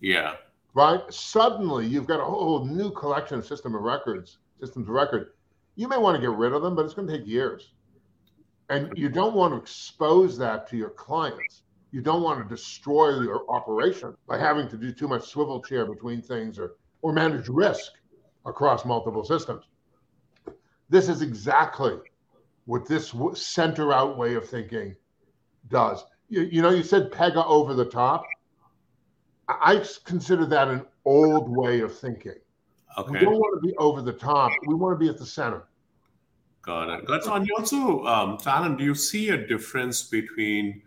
Yeah. 0.00 0.34
Right. 0.74 1.00
Suddenly, 1.12 1.86
you've 1.86 2.06
got 2.06 2.20
a 2.20 2.24
whole 2.24 2.64
new 2.64 2.90
collection 2.90 3.38
of 3.38 3.46
system 3.46 3.74
of 3.74 3.82
records, 3.82 4.38
systems 4.60 4.88
of 4.88 4.94
record. 4.94 5.30
You 5.74 5.88
may 5.88 5.98
want 5.98 6.16
to 6.16 6.20
get 6.20 6.36
rid 6.36 6.52
of 6.52 6.62
them, 6.62 6.74
but 6.74 6.84
it's 6.84 6.94
going 6.94 7.08
to 7.08 7.18
take 7.18 7.26
years, 7.26 7.72
and 8.70 8.92
you 8.96 9.08
don't 9.08 9.34
want 9.34 9.54
to 9.54 9.58
expose 9.58 10.38
that 10.38 10.68
to 10.70 10.76
your 10.76 10.90
clients 10.90 11.62
you 11.96 12.02
don't 12.02 12.22
want 12.22 12.46
to 12.46 12.54
destroy 12.54 13.20
your 13.20 13.48
operation 13.48 14.14
by 14.28 14.38
having 14.38 14.68
to 14.68 14.76
do 14.76 14.92
too 14.92 15.08
much 15.08 15.26
swivel 15.26 15.62
chair 15.62 15.86
between 15.86 16.20
things 16.20 16.58
or, 16.58 16.74
or 17.00 17.10
manage 17.10 17.48
risk 17.48 17.92
across 18.44 18.84
multiple 18.84 19.24
systems. 19.24 19.64
This 20.90 21.08
is 21.08 21.22
exactly 21.22 21.96
what 22.66 22.86
this 22.86 23.14
center 23.32 23.94
out 23.94 24.18
way 24.18 24.34
of 24.34 24.46
thinking 24.46 24.94
does. 25.70 26.04
You, 26.28 26.42
you 26.42 26.60
know, 26.60 26.68
you 26.68 26.82
said 26.82 27.10
Pega 27.10 27.42
over 27.46 27.72
the 27.72 27.86
top. 27.86 28.24
I 29.48 29.84
consider 30.04 30.46
that 30.46 30.68
an 30.68 30.84
old 31.04 31.48
way 31.48 31.80
of 31.80 31.96
thinking. 31.96 32.34
Okay. 32.98 33.10
We 33.10 33.18
don't 33.20 33.34
want 33.34 33.62
to 33.62 33.68
be 33.68 33.76
over 33.76 34.02
the 34.02 34.12
top. 34.12 34.50
We 34.66 34.74
want 34.74 34.98
to 34.98 35.04
be 35.04 35.08
at 35.08 35.18
the 35.18 35.26
center. 35.26 35.64
Got 36.62 36.88
it. 36.90 37.04
That's 37.08 37.28
on 37.28 37.44
you 37.44 37.54
also, 37.56 38.04
um, 38.06 38.38
Alan, 38.44 38.76
do 38.76 38.82
you 38.82 38.94
see 38.94 39.28
a 39.28 39.46
difference 39.46 40.02
between 40.02 40.82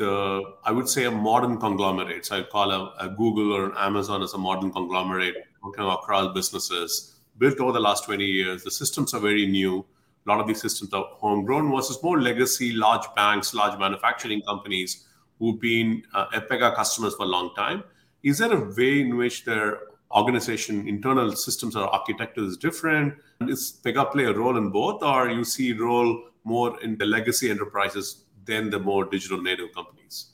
the 0.00 0.42
I 0.64 0.72
would 0.72 0.88
say 0.88 1.04
a 1.04 1.10
modern 1.10 1.58
conglomerate. 1.58 2.24
So 2.24 2.38
I 2.38 2.42
call 2.42 2.70
a, 2.70 2.94
a, 2.98 3.08
Google 3.10 3.52
or 3.52 3.66
an 3.66 3.72
Amazon 3.76 4.22
as 4.22 4.32
a 4.32 4.38
modern 4.38 4.72
conglomerate 4.72 5.34
working 5.62 5.84
across 5.84 6.32
businesses 6.32 7.20
built 7.36 7.60
over 7.60 7.72
the 7.72 7.80
last 7.80 8.04
20 8.04 8.24
years. 8.24 8.64
The 8.64 8.70
systems 8.70 9.12
are 9.12 9.20
very 9.20 9.44
new. 9.44 9.84
A 10.24 10.28
lot 10.30 10.40
of 10.40 10.46
these 10.46 10.60
systems 10.62 10.94
are 10.94 11.04
homegrown 11.18 11.70
versus 11.70 12.02
more 12.02 12.18
legacy, 12.18 12.72
large 12.72 13.06
banks, 13.14 13.52
large 13.52 13.78
manufacturing 13.78 14.40
companies 14.42 15.06
who've 15.40 15.58
been 15.58 16.04
uh, 16.14 16.26
Pega 16.48 16.74
customers 16.76 17.16
for 17.16 17.24
a 17.24 17.28
long 17.28 17.52
time. 17.56 17.82
Is 18.22 18.38
there 18.38 18.52
a 18.52 18.74
way 18.76 19.00
in 19.00 19.16
which 19.16 19.44
their 19.44 19.80
organization 20.12 20.86
internal 20.86 21.34
systems 21.34 21.74
or 21.74 21.88
architecture 21.88 22.44
is 22.44 22.56
different? 22.56 23.14
Is 23.48 23.80
Pega 23.82 24.12
play 24.12 24.24
a 24.24 24.32
role 24.32 24.56
in 24.56 24.70
both, 24.70 25.02
or 25.02 25.30
you 25.30 25.42
see 25.42 25.72
role 25.72 26.24
more 26.44 26.80
in 26.82 26.96
the 26.98 27.06
legacy 27.06 27.50
enterprises 27.50 28.24
than 28.44 28.70
the 28.70 28.78
more 28.78 29.04
digital 29.06 29.40
native 29.42 29.72
companies? 29.74 30.26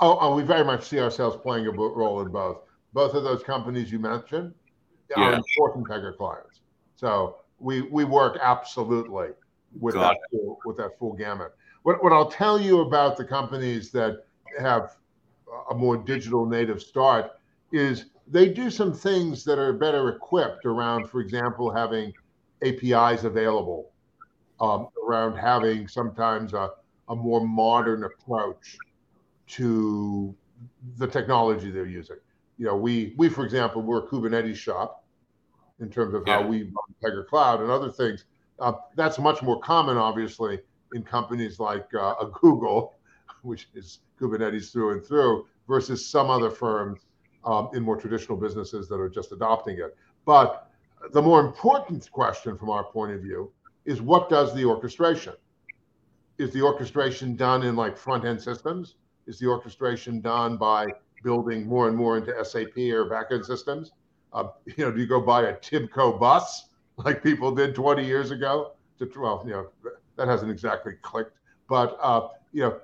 Oh, 0.00 0.18
oh, 0.20 0.34
we 0.34 0.42
very 0.42 0.64
much 0.64 0.88
see 0.88 0.98
ourselves 0.98 1.36
playing 1.42 1.66
a 1.66 1.70
role 1.70 2.20
in 2.22 2.32
both. 2.32 2.58
Both 2.92 3.14
of 3.14 3.22
those 3.24 3.42
companies 3.42 3.92
you 3.92 3.98
mentioned 3.98 4.54
yeah. 5.10 5.22
are 5.22 5.32
important 5.34 5.88
Pega 5.88 6.16
clients. 6.16 6.60
So 6.96 7.36
we 7.58 7.82
we 7.82 8.04
work 8.04 8.38
absolutely 8.40 9.28
with 9.78 9.94
Got 9.94 10.14
that 10.14 10.18
full, 10.30 10.58
with 10.64 10.76
that 10.78 10.98
full 10.98 11.12
gamut. 11.12 11.52
What 11.82 12.02
what 12.02 12.12
I'll 12.12 12.30
tell 12.30 12.60
you 12.60 12.80
about 12.80 13.16
the 13.16 13.24
companies 13.24 13.90
that 13.92 14.24
have 14.60 14.96
a 15.70 15.74
more 15.74 15.96
digital 15.96 16.46
native 16.46 16.82
start 16.82 17.32
is 17.72 18.06
they 18.26 18.48
do 18.48 18.70
some 18.70 18.92
things 18.92 19.44
that 19.44 19.58
are 19.58 19.72
better 19.72 20.08
equipped 20.08 20.64
around, 20.64 21.08
for 21.08 21.20
example, 21.20 21.70
having 21.70 22.12
APIs 22.62 23.24
available, 23.24 23.90
um, 24.60 24.88
around 25.06 25.36
having 25.36 25.88
sometimes 25.88 26.54
a 26.54 26.70
a 27.08 27.14
more 27.14 27.46
modern 27.46 28.04
approach 28.04 28.78
to 29.46 30.34
the 30.96 31.06
technology 31.06 31.70
they're 31.70 31.86
using. 31.86 32.16
You 32.58 32.66
know, 32.66 32.76
we 32.76 33.14
we 33.16 33.28
for 33.28 33.44
example, 33.44 33.82
we're 33.82 33.98
a 33.98 34.06
Kubernetes 34.06 34.56
shop 34.56 35.04
in 35.80 35.90
terms 35.90 36.14
of 36.14 36.22
yeah. 36.26 36.40
how 36.40 36.46
we 36.46 36.62
run 36.62 36.94
Pega 37.02 37.26
Cloud 37.26 37.60
and 37.60 37.70
other 37.70 37.90
things. 37.90 38.24
Uh, 38.58 38.72
that's 38.94 39.18
much 39.18 39.42
more 39.42 39.60
common, 39.60 39.96
obviously, 39.96 40.60
in 40.94 41.02
companies 41.02 41.58
like 41.58 41.86
uh, 41.94 42.14
a 42.20 42.26
Google, 42.40 42.94
which 43.44 43.68
is 43.74 44.00
Kubernetes 44.20 44.72
through 44.72 44.92
and 44.92 45.04
through, 45.04 45.46
versus 45.68 46.06
some 46.06 46.30
other 46.30 46.50
firms 46.50 47.00
um, 47.44 47.68
in 47.74 47.82
more 47.82 47.96
traditional 47.96 48.38
businesses 48.38 48.88
that 48.88 49.00
are 49.00 49.08
just 49.08 49.32
adopting 49.32 49.78
it. 49.78 49.96
But 50.24 50.70
the 51.12 51.22
more 51.22 51.40
important 51.40 52.10
question 52.10 52.56
from 52.56 52.70
our 52.70 52.84
point 52.84 53.12
of 53.12 53.20
view 53.20 53.52
is 53.84 54.00
what 54.00 54.28
does 54.28 54.54
the 54.54 54.64
orchestration? 54.64 55.34
is 56.38 56.52
the 56.52 56.62
orchestration 56.62 57.36
done 57.36 57.62
in 57.62 57.76
like 57.76 57.96
front 57.96 58.24
end 58.24 58.40
systems? 58.40 58.96
Is 59.26 59.38
the 59.38 59.46
orchestration 59.46 60.20
done 60.20 60.56
by 60.56 60.86
building 61.22 61.66
more 61.66 61.88
and 61.88 61.96
more 61.96 62.18
into 62.18 62.32
SAP 62.44 62.76
or 62.76 63.08
backend 63.08 63.44
systems? 63.44 63.92
Uh, 64.32 64.48
you 64.66 64.84
know, 64.84 64.90
do 64.90 65.00
you 65.00 65.06
go 65.06 65.20
buy 65.20 65.42
a 65.42 65.54
Tibco 65.54 66.18
bus 66.18 66.68
like 66.96 67.22
people 67.22 67.54
did 67.54 67.74
20 67.74 68.04
years 68.04 68.30
ago 68.30 68.72
to 68.98 69.10
well, 69.16 69.42
you 69.44 69.52
know, 69.52 69.68
that 70.16 70.28
hasn't 70.28 70.50
exactly 70.50 70.94
clicked, 71.02 71.36
but 71.68 71.98
uh, 72.00 72.28
you 72.52 72.62
know, 72.62 72.80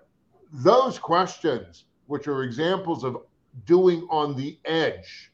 those 0.53 0.99
questions, 0.99 1.85
which 2.07 2.27
are 2.29 2.43
examples 2.43 3.05
of 3.05 3.23
doing 3.67 4.07
on 4.11 4.37
the 4.37 4.59
edge, 4.65 5.33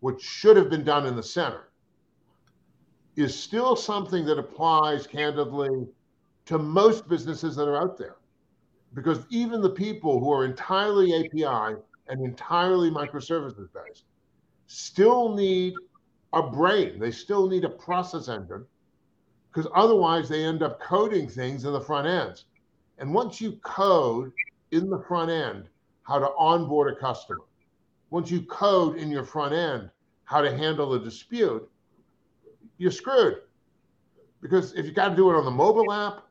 which 0.00 0.22
should 0.22 0.56
have 0.56 0.70
been 0.70 0.84
done 0.84 1.06
in 1.06 1.16
the 1.16 1.22
center, 1.22 1.68
is 3.16 3.38
still 3.38 3.76
something 3.76 4.24
that 4.24 4.38
applies 4.38 5.06
candidly 5.06 5.86
to 6.46 6.58
most 6.58 7.08
businesses 7.08 7.54
that 7.56 7.68
are 7.68 7.76
out 7.76 7.96
there. 7.96 8.16
Because 8.94 9.24
even 9.30 9.60
the 9.60 9.70
people 9.70 10.18
who 10.20 10.32
are 10.32 10.44
entirely 10.44 11.14
API 11.14 11.76
and 12.08 12.24
entirely 12.24 12.90
microservices 12.90 13.68
based 13.72 14.04
still 14.66 15.34
need 15.34 15.74
a 16.32 16.42
brain, 16.42 16.98
they 16.98 17.10
still 17.10 17.48
need 17.48 17.64
a 17.64 17.68
process 17.68 18.28
engine, 18.28 18.64
because 19.52 19.70
otherwise 19.74 20.28
they 20.28 20.44
end 20.44 20.62
up 20.62 20.80
coding 20.80 21.28
things 21.28 21.64
in 21.64 21.72
the 21.72 21.80
front 21.80 22.06
ends. 22.06 22.46
And 23.02 23.12
once 23.12 23.40
you 23.40 23.54
code 23.64 24.30
in 24.70 24.88
the 24.88 25.02
front 25.08 25.28
end 25.28 25.64
how 26.04 26.20
to 26.20 26.28
onboard 26.38 26.92
a 26.92 26.94
customer, 26.94 27.40
once 28.10 28.30
you 28.30 28.42
code 28.42 28.96
in 28.96 29.10
your 29.10 29.24
front 29.24 29.52
end 29.52 29.90
how 30.22 30.40
to 30.40 30.56
handle 30.56 30.94
a 30.94 31.00
dispute, 31.00 31.68
you're 32.78 32.92
screwed. 32.92 33.38
Because 34.40 34.72
if 34.74 34.86
you 34.86 34.92
got 34.92 35.08
to 35.08 35.16
do 35.16 35.30
it 35.30 35.34
on 35.34 35.44
the 35.44 35.50
mobile 35.50 35.92
app, 35.92 36.22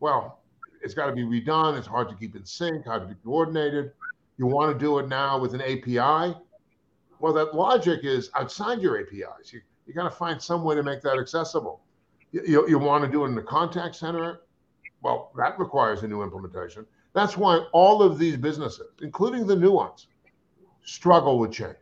well, 0.00 0.42
it's 0.82 0.92
got 0.92 1.06
to 1.06 1.12
be 1.12 1.22
redone. 1.22 1.78
It's 1.78 1.86
hard 1.86 2.10
to 2.10 2.14
keep 2.14 2.36
in 2.36 2.44
sync, 2.44 2.84
hard 2.84 3.08
to 3.08 3.08
be 3.08 3.18
coordinated. 3.24 3.92
You 4.36 4.46
want 4.46 4.70
to 4.70 4.78
do 4.78 4.98
it 4.98 5.08
now 5.08 5.38
with 5.38 5.54
an 5.54 5.62
API. 5.62 6.36
Well, 7.20 7.32
that 7.32 7.54
logic 7.54 8.00
is 8.02 8.30
outside 8.34 8.82
your 8.82 9.00
APIs. 9.00 9.50
You, 9.50 9.62
you 9.86 9.94
got 9.94 10.04
to 10.04 10.10
find 10.10 10.42
some 10.42 10.62
way 10.62 10.74
to 10.74 10.82
make 10.82 11.00
that 11.00 11.18
accessible. 11.18 11.80
You, 12.32 12.42
you, 12.46 12.68
you 12.68 12.78
want 12.78 13.02
to 13.02 13.10
do 13.10 13.24
it 13.24 13.28
in 13.28 13.34
the 13.34 13.42
contact 13.42 13.96
center. 13.96 14.40
Well, 15.02 15.32
that 15.36 15.58
requires 15.58 16.02
a 16.02 16.08
new 16.08 16.22
implementation. 16.22 16.86
That's 17.12 17.36
why 17.36 17.58
all 17.72 18.02
of 18.02 18.18
these 18.18 18.36
businesses, 18.36 18.88
including 19.00 19.46
the 19.46 19.56
new 19.56 19.72
ones, 19.72 20.06
struggle 20.84 21.38
with 21.38 21.52
change. 21.52 21.76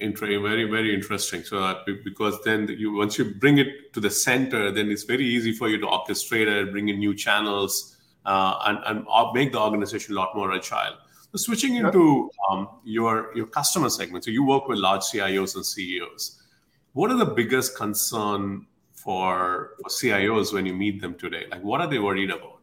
Very 0.00 0.36
very 0.36 0.94
interesting. 0.94 1.42
So 1.42 1.60
that 1.60 1.78
because 2.04 2.40
then 2.44 2.68
you 2.68 2.92
once 2.92 3.18
you 3.18 3.34
bring 3.34 3.58
it 3.58 3.92
to 3.94 4.00
the 4.00 4.10
center 4.10 4.70
then 4.70 4.90
it's 4.92 5.02
very 5.02 5.24
easy 5.24 5.52
for 5.52 5.68
you 5.68 5.78
to 5.78 5.86
orchestrate 5.86 6.46
it 6.46 6.70
bring 6.70 6.88
in 6.88 7.00
new 7.00 7.14
channels 7.16 7.96
uh, 8.24 8.60
and, 8.66 8.78
and 8.86 9.06
make 9.34 9.50
the 9.50 9.60
organization 9.60 10.14
a 10.14 10.16
lot 10.16 10.36
more 10.36 10.54
agile. 10.54 10.94
So 11.32 11.36
switching 11.36 11.74
into 11.74 12.30
um, 12.48 12.68
your 12.84 13.36
your 13.36 13.46
customer 13.46 13.90
segment. 13.90 14.22
So 14.22 14.30
you 14.30 14.46
work 14.46 14.68
with 14.68 14.78
large 14.78 15.02
cios 15.02 15.56
and 15.56 15.66
ceos 15.66 16.38
what 16.98 17.10
are 17.10 17.16
the 17.16 17.26
biggest 17.26 17.76
concern 17.76 18.66
for, 19.02 19.74
for 19.82 19.88
cios 19.88 20.52
when 20.52 20.66
you 20.66 20.74
meet 20.74 21.00
them 21.00 21.14
today? 21.14 21.44
Like 21.50 21.62
what 21.62 21.80
are 21.80 21.86
they 21.88 21.98
worried 21.98 22.30
about? 22.30 22.60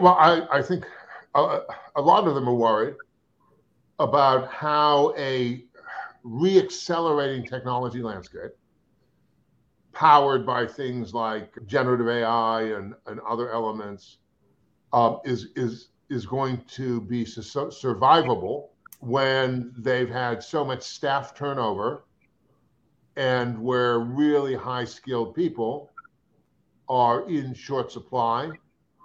Well 0.00 0.16
i, 0.18 0.46
I 0.50 0.62
think 0.62 0.86
a, 1.34 1.60
a 1.96 2.00
lot 2.00 2.26
of 2.26 2.34
them 2.34 2.48
are 2.48 2.54
worried 2.54 2.94
about 3.98 4.48
how 4.48 5.14
a 5.16 5.64
reaccelerating 6.24 7.48
technology 7.48 8.02
landscape 8.02 8.52
powered 9.92 10.44
by 10.44 10.66
things 10.66 11.14
like 11.14 11.52
generative 11.66 12.08
AI 12.08 12.62
and, 12.62 12.94
and 13.06 13.20
other 13.20 13.52
elements 13.52 14.18
uh, 14.92 15.16
is 15.24 15.48
is 15.56 15.88
is 16.10 16.26
going 16.26 16.62
to 16.68 17.00
be 17.02 17.24
su- 17.24 17.70
survivable 17.70 18.68
when 19.00 19.72
they've 19.78 20.10
had 20.10 20.42
so 20.42 20.64
much 20.64 20.82
staff 20.82 21.34
turnover 21.34 22.04
and 23.16 23.58
where 23.58 24.00
really 24.00 24.54
high 24.54 24.84
skilled 24.84 25.34
people 25.34 25.90
are 26.88 27.28
in 27.28 27.54
short 27.54 27.90
supply 27.90 28.50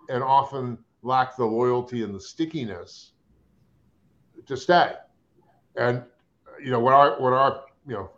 and 0.09 0.23
often 0.23 0.77
lack 1.03 1.35
the 1.37 1.45
loyalty 1.45 2.03
and 2.03 2.13
the 2.13 2.19
stickiness 2.19 3.13
to 4.45 4.57
stay. 4.57 4.93
And 5.75 6.03
you 6.61 6.71
know 6.71 6.79
what 6.79 6.93
our 6.93 7.19
what 7.21 7.33
our 7.33 7.63
you 7.87 7.93
know 7.93 8.09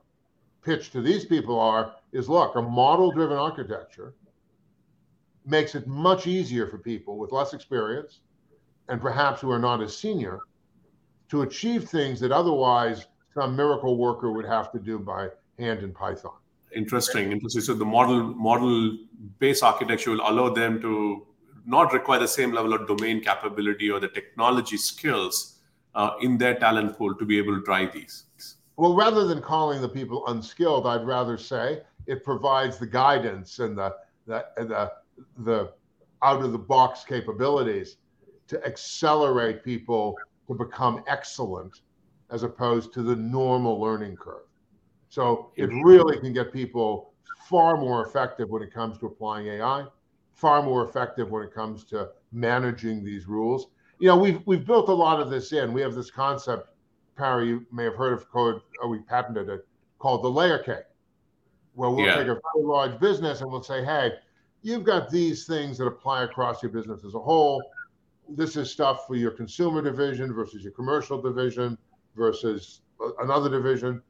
pitch 0.64 0.92
to 0.92 1.02
these 1.02 1.26
people 1.26 1.60
are 1.60 1.94
is 2.12 2.30
look, 2.30 2.56
a 2.56 2.62
model 2.62 3.12
driven 3.12 3.38
architecture 3.38 4.16
makes 5.46 5.76
it 5.76 5.88
much 5.88 6.28
easier 6.28 6.68
for 6.68 6.78
people 6.78 7.18
with 7.18 7.32
less 7.32 7.54
experience 7.54 8.20
and 8.90 9.02
perhaps 9.02 9.42
who 9.42 9.50
are 9.50 9.60
not 9.60 9.82
as 9.82 9.96
senior 9.96 10.40
to 11.30 11.42
achieve 11.42 11.90
things 11.90 12.20
that 12.20 12.32
otherwise 12.32 13.08
some 13.34 13.56
miracle 13.56 13.98
worker 13.98 14.32
would 14.32 14.46
have 14.46 14.72
to 14.72 14.80
do 14.80 15.00
by 15.00 15.30
hand 15.62 15.84
in 15.84 15.94
Python. 15.94 16.34
Interesting, 16.76 17.32
interesting. 17.32 17.62
So 17.62 17.74
the 17.74 17.86
model 17.86 18.24
model 18.24 18.98
based 19.40 19.64
architecture 19.64 20.12
will 20.12 20.22
allow 20.22 20.50
them 20.50 20.82
to 20.82 21.26
not 21.66 21.94
require 21.94 22.20
the 22.20 22.28
same 22.28 22.52
level 22.52 22.74
of 22.74 22.88
domain 22.88 23.22
capability 23.22 23.90
or 23.90 24.00
the 24.00 24.08
technology 24.08 24.78
skills 24.78 25.60
uh, 25.96 26.12
in 26.22 26.38
their 26.38 26.56
talent 26.56 26.98
pool 26.98 27.16
to 27.16 27.26
be 27.26 27.38
able 27.38 27.56
to 27.56 27.64
drive 27.64 27.94
these? 27.94 28.24
Well, 28.78 28.96
rather 28.96 29.28
than 29.28 29.42
calling 29.42 29.82
the 29.82 29.90
people 29.90 30.26
unskilled, 30.28 30.88
I'd 30.88 31.06
rather 31.06 31.38
say 31.38 31.82
it 32.08 32.24
provides 32.24 32.78
the 32.78 32.88
guidance 32.88 33.60
and 33.60 33.78
the 33.78 33.96
the 34.26 34.46
the, 34.58 34.92
the 35.40 35.74
out 36.24 36.42
of 36.42 36.52
the 36.52 36.58
box 36.58 37.04
capabilities 37.04 37.98
to 38.48 38.64
accelerate 38.66 39.64
people 39.64 40.16
to 40.48 40.54
become 40.54 41.04
excellent 41.08 41.82
as 42.30 42.44
opposed 42.44 42.94
to 42.94 43.04
the 43.04 43.16
normal 43.16 43.80
learning 43.80 44.16
curve. 44.16 44.48
So 45.12 45.52
it 45.58 45.70
really 45.84 46.18
can 46.22 46.32
get 46.32 46.54
people 46.54 47.12
far 47.50 47.76
more 47.76 48.06
effective 48.06 48.50
when 48.50 48.64
it 48.64 48.74
comes 48.74 48.98
to 49.00 49.08
applying 49.08 49.46
AI, 49.46 49.84
far 50.32 50.64
more 50.64 50.88
effective 50.88 51.30
when 51.30 51.44
it 51.44 51.54
comes 51.54 51.84
to 51.84 52.12
managing 52.32 53.04
these 53.04 53.28
rules, 53.28 53.68
you 54.00 54.08
know, 54.08 54.16
we've 54.16 54.42
we've 54.46 54.66
built 54.66 54.88
a 54.88 54.94
lot 54.94 55.20
of 55.20 55.30
this 55.30 55.52
in. 55.52 55.74
We 55.74 55.82
have 55.82 55.96
this 55.96 56.10
concept, 56.10 56.70
Pari, 57.18 57.50
you 57.50 57.66
may 57.74 57.84
have 57.84 57.96
heard 57.96 58.14
of 58.14 58.32
code, 58.32 58.62
or 58.82 58.88
we 58.88 59.00
patented 59.00 59.50
it, 59.50 59.68
called 60.00 60.24
the 60.24 60.30
layer 60.30 60.60
cake, 60.60 60.86
where 61.74 61.90
we'll 61.90 62.06
yeah. 62.06 62.16
take 62.16 62.28
a 62.28 62.40
very 62.56 62.66
large 62.66 62.98
business 62.98 63.42
and 63.42 63.52
we'll 63.52 63.62
say, 63.62 63.84
hey, 63.84 64.14
you've 64.62 64.86
got 64.86 65.10
these 65.10 65.46
things 65.46 65.78
that 65.78 65.88
apply 65.88 66.24
across 66.24 66.64
your 66.64 66.72
business 66.72 67.04
as 67.04 67.16
a 67.16 67.20
whole. 67.20 67.62
This 68.30 68.56
is 68.56 68.72
stuff 68.72 69.06
for 69.08 69.18
your 69.18 69.32
consumer 69.32 69.82
division 69.82 70.34
versus 70.34 70.64
your 70.64 70.72
commercial 70.72 71.22
division 71.22 71.78
versus 72.16 72.80
uh, 73.02 73.14
another 73.20 73.50
division. 73.50 74.02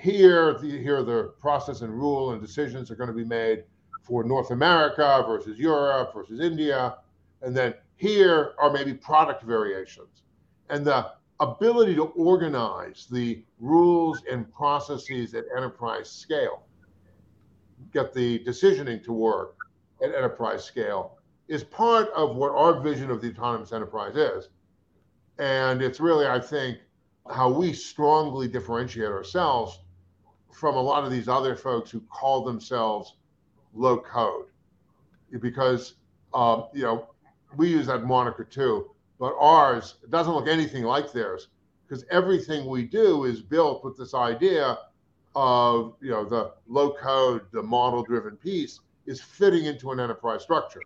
Here, 0.00 0.56
the, 0.60 0.70
here 0.70 1.02
the 1.02 1.32
process 1.40 1.80
and 1.80 1.92
rule 1.92 2.30
and 2.30 2.40
decisions 2.40 2.90
are 2.90 2.94
going 2.94 3.08
to 3.08 3.14
be 3.14 3.24
made 3.24 3.64
for 4.02 4.22
North 4.22 4.52
America 4.52 5.24
versus 5.26 5.58
Europe 5.58 6.12
versus 6.14 6.40
India. 6.40 6.96
And 7.42 7.56
then 7.56 7.74
here 7.96 8.52
are 8.58 8.72
maybe 8.72 8.94
product 8.94 9.42
variations. 9.42 10.22
And 10.70 10.86
the 10.86 11.10
ability 11.40 11.96
to 11.96 12.04
organize 12.04 13.08
the 13.10 13.42
rules 13.58 14.22
and 14.30 14.52
processes 14.52 15.34
at 15.34 15.44
enterprise 15.56 16.08
scale, 16.08 16.62
get 17.92 18.14
the 18.14 18.38
decisioning 18.44 19.02
to 19.04 19.12
work 19.12 19.56
at 20.02 20.14
enterprise 20.14 20.64
scale, 20.64 21.18
is 21.48 21.64
part 21.64 22.08
of 22.10 22.36
what 22.36 22.52
our 22.52 22.80
vision 22.80 23.10
of 23.10 23.20
the 23.20 23.30
autonomous 23.30 23.72
enterprise 23.72 24.14
is. 24.16 24.48
And 25.38 25.82
it's 25.82 25.98
really, 25.98 26.26
I 26.26 26.38
think, 26.38 26.78
how 27.28 27.50
we 27.50 27.72
strongly 27.72 28.46
differentiate 28.46 29.08
ourselves 29.08 29.80
from 30.52 30.76
a 30.76 30.80
lot 30.80 31.04
of 31.04 31.10
these 31.10 31.28
other 31.28 31.54
folks 31.54 31.90
who 31.90 32.00
call 32.00 32.44
themselves 32.44 33.14
low 33.74 33.98
code. 33.98 34.46
Because, 35.40 35.94
um, 36.34 36.66
you 36.72 36.82
know, 36.82 37.08
we 37.56 37.68
use 37.68 37.86
that 37.86 38.04
moniker 38.04 38.44
too, 38.44 38.90
but 39.18 39.34
ours 39.38 39.96
doesn't 40.10 40.32
look 40.32 40.48
anything 40.48 40.84
like 40.84 41.12
theirs 41.12 41.48
because 41.86 42.04
everything 42.10 42.66
we 42.66 42.82
do 42.82 43.24
is 43.24 43.40
built 43.40 43.84
with 43.84 43.96
this 43.96 44.14
idea 44.14 44.78
of 45.34 45.94
you 46.00 46.10
know 46.10 46.24
the 46.24 46.52
low 46.66 46.92
code, 46.92 47.42
the 47.52 47.62
model 47.62 48.02
driven 48.02 48.36
piece 48.36 48.80
is 49.06 49.20
fitting 49.20 49.64
into 49.64 49.90
an 49.92 50.00
enterprise 50.00 50.42
structure, 50.42 50.82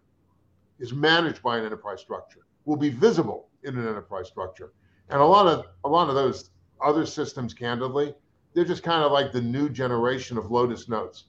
is 0.79 0.93
managed 0.93 1.43
by 1.43 1.59
an 1.59 1.65
enterprise 1.65 2.01
structure, 2.01 2.41
will 2.65 2.77
be 2.77 2.91
visible 2.91 3.49
in 3.65 3.77
an 3.77 3.87
enterprise 3.87 4.29
structure, 4.29 4.73
and 5.09 5.21
a 5.21 5.25
lot 5.25 5.47
of 5.47 5.67
a 5.85 5.89
lot 5.89 6.09
of 6.09 6.15
those 6.15 6.51
other 6.85 7.07
systems, 7.07 7.55
candidly, 7.55 8.15
they're 8.55 8.65
just 8.65 8.83
kind 8.83 9.03
of 9.03 9.13
like 9.13 9.33
the 9.33 9.41
new 9.41 9.69
generation 9.69 10.37
of 10.39 10.51
Lotus 10.51 10.89
notes, 10.89 11.25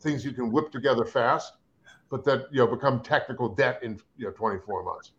things 0.00 0.24
you 0.24 0.32
can 0.32 0.52
whip 0.52 0.70
together 0.70 1.04
fast 1.04 1.54
but 2.10 2.24
that 2.24 2.46
you 2.50 2.58
know 2.58 2.66
become 2.66 3.00
technical 3.00 3.48
debt 3.48 3.80
in 3.82 4.00
you 4.16 4.26
know 4.26 4.32
24 4.32 4.84
months. 4.84 5.12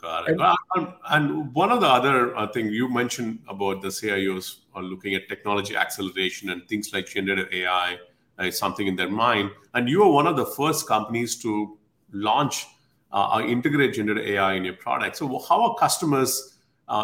Got 0.00 0.30
it. 0.30 0.38
And, 0.76 0.88
and 1.10 1.52
one 1.52 1.72
of 1.72 1.80
the 1.80 1.88
other 1.88 2.36
uh, 2.36 2.46
thing 2.46 2.68
you 2.68 2.88
mentioned 2.88 3.40
about 3.48 3.82
the 3.82 3.88
CIOs 3.88 4.60
are 4.72 4.82
looking 4.82 5.16
at 5.16 5.28
technology 5.28 5.74
acceleration 5.74 6.50
and 6.50 6.66
things 6.68 6.92
like 6.92 7.08
generative 7.08 7.52
AI 7.52 7.98
is 8.38 8.56
something 8.56 8.86
in 8.86 8.94
their 8.94 9.10
mind. 9.10 9.50
And 9.74 9.88
you 9.88 10.04
are 10.04 10.10
one 10.10 10.28
of 10.28 10.36
the 10.36 10.46
first 10.46 10.86
companies 10.86 11.34
to 11.42 11.76
launch 12.12 12.66
uh, 13.12 13.34
or 13.34 13.42
integrate 13.42 13.94
generative 13.94 14.24
AI 14.24 14.54
in 14.54 14.64
your 14.64 14.74
product. 14.74 15.16
So 15.16 15.26
how 15.48 15.62
are 15.62 15.74
customers 15.74 16.53
uh, 16.53 16.53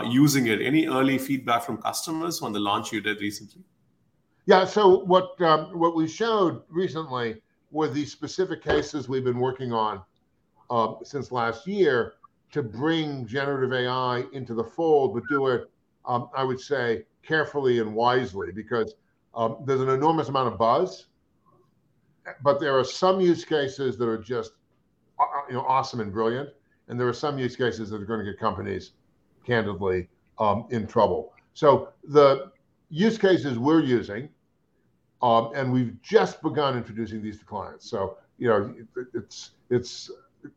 using 0.05 0.47
it? 0.47 0.61
Any 0.61 0.87
early 0.87 1.19
feedback 1.19 1.63
from 1.63 1.79
customers 1.79 2.43
on 2.43 2.53
the 2.53 2.61
launch 2.61 2.93
you 2.93 3.01
did 3.01 3.21
recently? 3.21 3.63
Yeah. 4.47 4.65
So 4.65 5.05
what 5.05 5.41
um, 5.43 5.79
what 5.79 5.95
we 5.95 6.09
showed 6.09 6.63
recently 6.69 7.41
were 7.71 7.89
the 7.89 8.05
specific 8.05 8.63
cases 8.63 9.09
we've 9.09 9.25
been 9.25 9.39
working 9.39 9.73
on 9.73 10.03
uh, 10.71 10.95
since 11.03 11.31
last 11.33 11.67
year 11.67 12.15
to 12.53 12.63
bring 12.63 13.27
generative 13.27 13.73
AI 13.73 14.25
into 14.33 14.55
the 14.55 14.65
fold, 14.65 15.15
but 15.15 15.23
do 15.29 15.49
it, 15.49 15.71
um, 16.05 16.29
I 16.37 16.45
would 16.45 16.61
say, 16.61 17.05
carefully 17.23 17.79
and 17.79 17.95
wisely, 17.95 18.51
because 18.53 18.95
um, 19.35 19.59
there's 19.67 19.81
an 19.81 19.91
enormous 19.91 20.29
amount 20.29 20.53
of 20.53 20.59
buzz, 20.59 21.07
but 22.43 22.59
there 22.59 22.77
are 22.77 22.85
some 22.85 23.21
use 23.21 23.45
cases 23.45 23.97
that 23.99 24.09
are 24.09 24.19
just, 24.19 24.53
uh, 25.19 25.23
uh, 25.23 25.43
you 25.49 25.55
know, 25.55 25.63
awesome 25.63 26.01
and 26.01 26.13
brilliant, 26.13 26.49
and 26.89 26.99
there 26.99 27.07
are 27.07 27.15
some 27.15 27.39
use 27.39 27.55
cases 27.55 27.91
that 27.91 28.03
are 28.03 28.07
going 28.07 28.25
to 28.25 28.31
get 28.31 28.39
companies, 28.39 28.93
candidly, 29.45 30.09
um, 30.39 30.67
in 30.71 30.87
trouble. 30.87 31.33
So 31.55 31.91
the 32.05 32.51
use 32.91 33.19
cases 33.19 33.59
we're 33.59 33.83
using 33.83 34.29
um, 35.23 35.53
and 35.55 35.73
we've 35.73 36.01
just 36.03 36.43
begun 36.43 36.77
introducing 36.77 37.23
these 37.23 37.39
to 37.39 37.45
clients. 37.45 37.89
So 37.89 38.17
you 38.39 38.49
know, 38.49 38.75
it's 39.15 39.51
it's, 39.69 40.11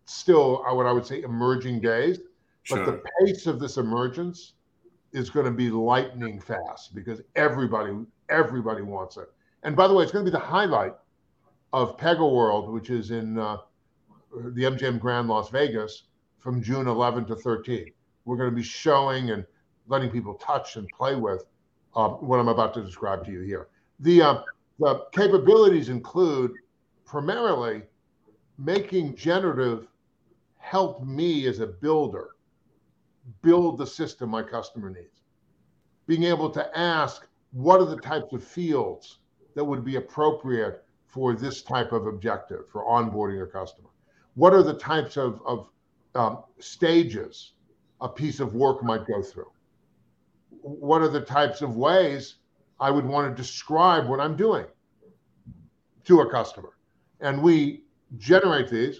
still 0.05 0.63
what 0.63 0.85
I 0.85 0.93
would 0.93 1.05
say 1.05 1.23
emerging 1.23 1.81
days, 1.81 2.19
sure. 2.63 2.77
but 2.77 2.85
the 2.85 3.03
pace 3.19 3.47
of 3.47 3.59
this 3.59 3.75
emergence 3.75 4.53
is 5.11 5.29
going 5.29 5.45
to 5.45 5.51
be 5.51 5.69
lightning 5.69 6.39
fast 6.39 6.95
because 6.95 7.21
everybody 7.35 7.93
everybody 8.29 8.81
wants 8.81 9.17
it. 9.17 9.29
And 9.63 9.75
by 9.75 9.87
the 9.87 9.93
way, 9.93 10.03
it's 10.03 10.13
going 10.13 10.25
to 10.25 10.31
be 10.31 10.35
the 10.35 10.43
highlight 10.43 10.93
of 11.73 11.97
Pega 11.97 12.19
World, 12.19 12.71
which 12.71 12.89
is 12.89 13.11
in 13.11 13.37
uh, 13.37 13.57
the 14.31 14.63
MGM 14.63 14.99
Grand 14.99 15.27
Las 15.27 15.49
Vegas 15.49 16.03
from 16.39 16.61
June 16.61 16.87
11 16.87 17.25
to 17.25 17.35
13. 17.35 17.91
We're 18.25 18.37
going 18.37 18.49
to 18.49 18.55
be 18.55 18.63
showing 18.63 19.31
and 19.31 19.45
letting 19.87 20.09
people 20.09 20.35
touch 20.35 20.75
and 20.75 20.87
play 20.89 21.15
with 21.15 21.45
uh, 21.95 22.09
what 22.09 22.39
I'm 22.39 22.47
about 22.47 22.73
to 22.75 22.83
describe 22.83 23.25
to 23.25 23.31
you 23.31 23.41
here. 23.41 23.67
The 23.99 24.21
uh, 24.21 24.41
the 24.79 25.05
capabilities 25.11 25.89
include 25.89 26.53
primarily 27.05 27.83
making 28.57 29.15
generative 29.15 29.87
help 30.57 31.05
me 31.05 31.45
as 31.47 31.59
a 31.59 31.67
builder 31.67 32.29
build 33.41 33.77
the 33.77 33.85
system 33.85 34.29
my 34.29 34.41
customer 34.41 34.89
needs. 34.89 35.21
Being 36.07 36.23
able 36.23 36.49
to 36.51 36.77
ask 36.77 37.27
what 37.51 37.79
are 37.79 37.85
the 37.85 37.97
types 37.97 38.33
of 38.33 38.43
fields 38.43 39.19
that 39.55 39.63
would 39.63 39.85
be 39.85 39.97
appropriate 39.97 40.83
for 41.05 41.35
this 41.35 41.61
type 41.61 41.91
of 41.91 42.07
objective 42.07 42.67
for 42.67 42.83
onboarding 42.85 43.43
a 43.43 43.45
customer? 43.45 43.89
What 44.33 44.53
are 44.53 44.63
the 44.63 44.73
types 44.73 45.17
of, 45.17 45.39
of 45.45 45.67
um, 46.15 46.43
stages 46.59 47.53
a 48.03 48.09
piece 48.09 48.39
of 48.39 48.53
work 48.53 48.83
might 48.83 49.07
go 49.07 49.23
through? 49.23 49.51
What 50.61 51.01
are 51.01 51.09
the 51.09 51.21
types 51.21 51.61
of 51.61 51.75
ways 51.75 52.35
I 52.79 52.91
would 52.91 53.05
want 53.05 53.35
to 53.35 53.41
describe 53.41 54.07
what 54.07 54.19
I'm 54.19 54.35
doing 54.35 54.65
to 56.05 56.21
a 56.21 56.29
customer. 56.29 56.71
And 57.21 57.41
we 57.41 57.83
generate 58.17 58.69
these 58.69 58.99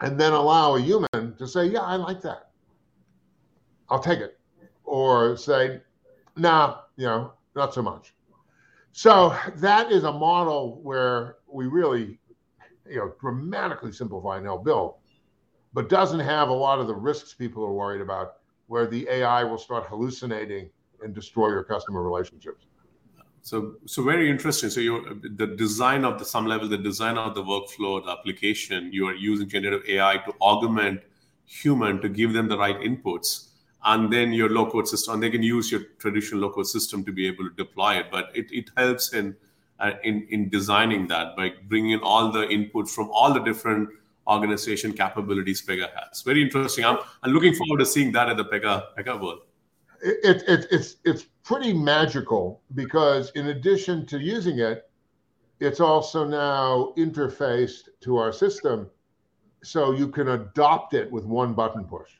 and 0.00 0.18
then 0.18 0.32
allow 0.32 0.76
a 0.76 0.80
human 0.80 1.34
to 1.38 1.46
say, 1.46 1.66
Yeah, 1.66 1.80
I 1.80 1.96
like 1.96 2.20
that. 2.22 2.50
I'll 3.88 4.00
take 4.00 4.20
it. 4.20 4.38
Or 4.84 5.36
say, 5.36 5.80
Nah, 6.36 6.82
you 6.96 7.06
know, 7.06 7.32
not 7.56 7.74
so 7.74 7.82
much. 7.82 8.14
So 8.92 9.36
that 9.56 9.90
is 9.90 10.04
a 10.04 10.12
model 10.12 10.80
where 10.82 11.38
we 11.48 11.66
really, 11.66 12.20
you 12.88 12.96
know, 12.96 13.12
dramatically 13.20 13.90
simplify 13.90 14.36
and 14.36 14.46
help 14.46 14.64
build, 14.64 14.94
but 15.74 15.88
doesn't 15.88 16.20
have 16.20 16.48
a 16.48 16.52
lot 16.52 16.78
of 16.78 16.86
the 16.86 16.94
risks 16.94 17.34
people 17.34 17.64
are 17.64 17.72
worried 17.72 18.00
about, 18.00 18.36
where 18.68 18.86
the 18.86 19.06
AI 19.10 19.42
will 19.42 19.58
start 19.58 19.84
hallucinating 19.86 20.70
and 21.02 21.14
destroy 21.14 21.48
your 21.48 21.64
customer 21.64 22.02
relationships. 22.02 22.64
So, 23.42 23.74
so 23.84 24.02
very 24.02 24.30
interesting. 24.30 24.70
So, 24.70 24.80
you're 24.80 25.02
the 25.36 25.48
design 25.48 26.04
of 26.04 26.18
the 26.18 26.24
some 26.24 26.46
level, 26.46 26.66
the 26.66 26.78
design 26.78 27.18
of 27.18 27.34
the 27.34 27.42
workflow, 27.42 28.02
the 28.02 28.12
application, 28.12 28.90
you 28.90 29.06
are 29.06 29.14
using 29.14 29.48
generative 29.48 29.86
AI 29.86 30.16
to 30.24 30.32
augment 30.40 31.02
human 31.44 32.00
to 32.00 32.08
give 32.08 32.32
them 32.32 32.48
the 32.48 32.56
right 32.56 32.78
inputs, 32.80 33.48
and 33.84 34.10
then 34.10 34.32
your 34.32 34.48
low 34.48 34.70
code 34.70 34.88
system, 34.88 35.14
and 35.14 35.22
they 35.22 35.28
can 35.28 35.42
use 35.42 35.70
your 35.70 35.82
traditional 35.98 36.40
low 36.40 36.50
code 36.50 36.68
system 36.68 37.04
to 37.04 37.12
be 37.12 37.26
able 37.26 37.44
to 37.44 37.54
deploy 37.56 37.96
it. 37.96 38.06
But 38.10 38.30
it, 38.34 38.46
it 38.50 38.70
helps 38.78 39.12
in 39.12 39.36
uh, 39.78 39.92
in 40.04 40.26
in 40.30 40.48
designing 40.48 41.06
that 41.08 41.36
by 41.36 41.52
bringing 41.68 41.90
in 41.90 42.00
all 42.00 42.32
the 42.32 42.48
input 42.48 42.88
from 42.88 43.10
all 43.10 43.34
the 43.34 43.40
different 43.40 43.90
organization 44.26 44.92
capabilities 44.92 45.62
Pega 45.62 45.88
has. 45.94 46.22
Very 46.22 46.42
interesting. 46.42 46.84
I'm, 46.84 46.98
I'm 47.22 47.32
looking 47.32 47.54
forward 47.54 47.78
to 47.78 47.86
seeing 47.86 48.12
that 48.12 48.28
at 48.28 48.36
the 48.36 48.44
Pega 48.44 48.84
Pega 48.96 49.20
World 49.20 49.40
it, 50.04 50.44
it, 50.46 50.66
it's 50.70 50.96
it's 51.04 51.24
pretty 51.42 51.72
magical 51.72 52.62
because 52.74 53.30
in 53.34 53.48
addition 53.48 54.04
to 54.06 54.18
using 54.18 54.58
it, 54.58 54.90
it's 55.60 55.80
also 55.80 56.26
now 56.26 56.92
interfaced 56.98 57.88
to 58.02 58.18
our 58.18 58.32
system, 58.32 58.90
so 59.62 59.92
you 59.92 60.08
can 60.08 60.28
adopt 60.28 60.92
it 60.92 61.10
with 61.10 61.24
one 61.24 61.54
button 61.54 61.84
push. 61.84 62.10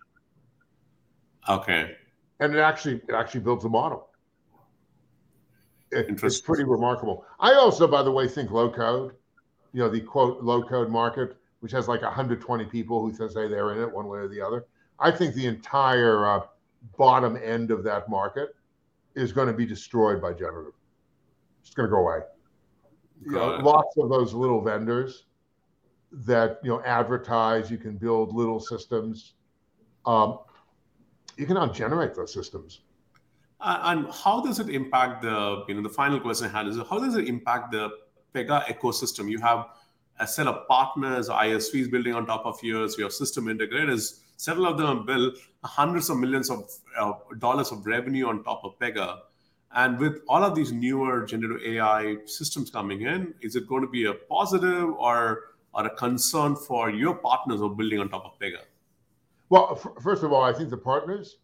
Okay. 1.48 1.94
And 2.40 2.54
it 2.54 2.58
actually 2.58 3.02
it 3.08 3.14
actually 3.14 3.40
builds 3.40 3.66
a 3.66 3.68
model. 3.68 4.08
It, 5.92 6.06
it's 6.22 6.40
pretty 6.40 6.64
remarkable. 6.64 7.26
I 7.38 7.52
also, 7.52 7.86
by 7.86 8.02
the 8.02 8.10
way, 8.10 8.26
think 8.28 8.50
low 8.50 8.70
code, 8.70 9.12
you 9.74 9.80
know, 9.80 9.90
the 9.90 10.00
quote 10.00 10.42
low 10.42 10.62
code 10.62 10.90
market, 10.90 11.36
which 11.64 11.72
has 11.72 11.88
like 11.88 12.02
120 12.02 12.66
people 12.66 13.00
who 13.00 13.28
say 13.30 13.48
they're 13.48 13.72
in 13.72 13.80
it 13.80 13.90
one 13.90 14.06
way 14.06 14.18
or 14.18 14.28
the 14.28 14.38
other. 14.38 14.66
I 14.98 15.10
think 15.10 15.34
the 15.34 15.46
entire 15.46 16.26
uh, 16.26 16.40
bottom 16.98 17.38
end 17.42 17.70
of 17.70 17.82
that 17.84 18.06
market 18.10 18.54
is 19.14 19.32
going 19.32 19.46
to 19.46 19.54
be 19.54 19.64
destroyed 19.64 20.20
by 20.20 20.34
generative. 20.34 20.74
It's 21.62 21.72
going 21.72 21.88
to 21.88 21.90
go 21.90 22.00
away. 22.02 22.18
You 23.24 23.32
know, 23.32 23.46
lots 23.62 23.96
of 23.96 24.10
those 24.10 24.34
little 24.34 24.60
vendors 24.60 25.24
that 26.12 26.60
you 26.62 26.68
know 26.68 26.82
advertise. 26.84 27.70
You 27.70 27.78
can 27.78 27.96
build 27.96 28.34
little 28.34 28.60
systems. 28.60 29.32
Um, 30.04 30.40
you 31.38 31.46
can 31.46 31.54
now 31.54 31.68
generate 31.68 32.14
those 32.14 32.34
systems. 32.34 32.82
and 33.62 34.06
how 34.12 34.42
does 34.42 34.60
it 34.60 34.68
impact 34.68 35.22
the 35.22 35.64
you 35.66 35.76
know 35.76 35.82
the 35.82 35.88
final 35.88 36.20
question 36.20 36.46
I 36.48 36.58
had 36.58 36.66
is 36.66 36.76
how 36.90 36.98
does 36.98 37.16
it 37.16 37.26
impact 37.26 37.72
the 37.72 37.88
Pega 38.34 38.64
ecosystem? 38.64 39.30
You 39.30 39.38
have 39.38 39.68
a 40.20 40.26
set 40.26 40.46
of 40.46 40.66
partners, 40.68 41.28
ISVs 41.28 41.90
building 41.90 42.14
on 42.14 42.26
top 42.26 42.46
of 42.46 42.62
yours. 42.62 42.96
You 42.96 43.04
have 43.04 43.12
system 43.12 43.46
integrators 43.46 44.20
Several 44.36 44.66
of 44.66 44.78
them 44.78 45.06
built 45.06 45.36
hundreds 45.62 46.10
of 46.10 46.18
millions 46.18 46.50
of 46.50 46.70
uh, 46.98 47.12
dollars 47.38 47.70
of 47.70 47.86
revenue 47.86 48.26
on 48.26 48.42
top 48.42 48.64
of 48.64 48.78
Pega. 48.78 49.20
And 49.72 49.98
with 49.98 50.20
all 50.28 50.42
of 50.42 50.54
these 50.54 50.72
newer 50.72 51.24
generative 51.24 51.62
AI 51.66 52.16
systems 52.26 52.70
coming 52.70 53.02
in, 53.02 53.34
is 53.40 53.56
it 53.56 53.68
going 53.68 53.82
to 53.82 53.88
be 53.88 54.06
a 54.06 54.14
positive 54.14 54.90
or, 54.90 55.54
or 55.72 55.86
a 55.86 55.90
concern 55.96 56.56
for 56.56 56.90
your 56.90 57.14
partners 57.14 57.60
who 57.60 57.66
are 57.66 57.74
building 57.74 58.00
on 58.00 58.08
top 58.08 58.24
of 58.24 58.38
Pega? 58.40 58.60
Well, 59.48 59.68
f- 59.72 60.02
first 60.02 60.22
of 60.22 60.32
all, 60.32 60.42
I 60.42 60.52
think 60.52 60.70
the 60.70 60.76
partners 60.76 61.38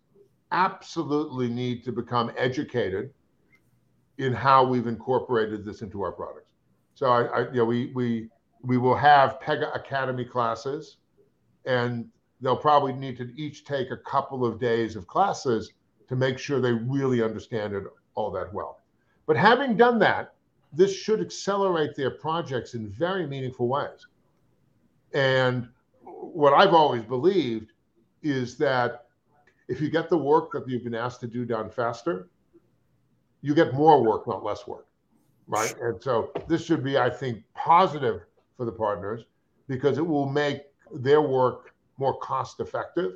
absolutely 0.52 1.48
need 1.48 1.84
to 1.84 1.92
become 1.92 2.32
educated 2.36 3.12
in 4.18 4.32
how 4.32 4.64
we've 4.64 4.86
incorporated 4.86 5.64
this 5.64 5.80
into 5.82 6.02
our 6.02 6.12
products. 6.12 6.50
So 6.94 7.06
I, 7.06 7.22
I 7.22 7.40
you 7.50 7.58
know, 7.58 7.64
we 7.64 7.92
we 7.94 8.28
we 8.62 8.78
will 8.78 8.96
have 8.96 9.40
Pega 9.40 9.74
Academy 9.74 10.24
classes, 10.24 10.96
and 11.64 12.08
they'll 12.40 12.56
probably 12.56 12.92
need 12.92 13.16
to 13.18 13.32
each 13.36 13.64
take 13.64 13.90
a 13.90 13.96
couple 13.96 14.44
of 14.44 14.58
days 14.58 14.96
of 14.96 15.06
classes 15.06 15.72
to 16.08 16.16
make 16.16 16.38
sure 16.38 16.60
they 16.60 16.72
really 16.72 17.22
understand 17.22 17.74
it 17.74 17.84
all 18.14 18.30
that 18.30 18.52
well. 18.52 18.80
But 19.26 19.36
having 19.36 19.76
done 19.76 19.98
that, 20.00 20.34
this 20.72 20.94
should 20.94 21.20
accelerate 21.20 21.94
their 21.96 22.10
projects 22.10 22.74
in 22.74 22.88
very 22.88 23.26
meaningful 23.26 23.68
ways. 23.68 24.06
And 25.12 25.68
what 26.02 26.52
I've 26.52 26.74
always 26.74 27.02
believed 27.02 27.72
is 28.22 28.56
that 28.58 29.06
if 29.68 29.80
you 29.80 29.88
get 29.88 30.08
the 30.08 30.18
work 30.18 30.52
that 30.52 30.68
you've 30.68 30.84
been 30.84 30.94
asked 30.94 31.20
to 31.20 31.26
do 31.26 31.44
done 31.44 31.70
faster, 31.70 32.28
you 33.40 33.54
get 33.54 33.72
more 33.74 34.02
work, 34.02 34.26
not 34.26 34.44
less 34.44 34.66
work. 34.66 34.86
Right. 35.46 35.74
And 35.80 36.00
so 36.02 36.30
this 36.48 36.64
should 36.64 36.84
be, 36.84 36.98
I 36.98 37.10
think, 37.10 37.42
positive 37.54 38.22
for 38.60 38.66
the 38.66 38.72
partners 38.72 39.24
because 39.68 39.96
it 39.96 40.06
will 40.06 40.26
make 40.26 40.64
their 40.92 41.22
work 41.22 41.72
more 41.96 42.18
cost 42.18 42.60
effective. 42.60 43.12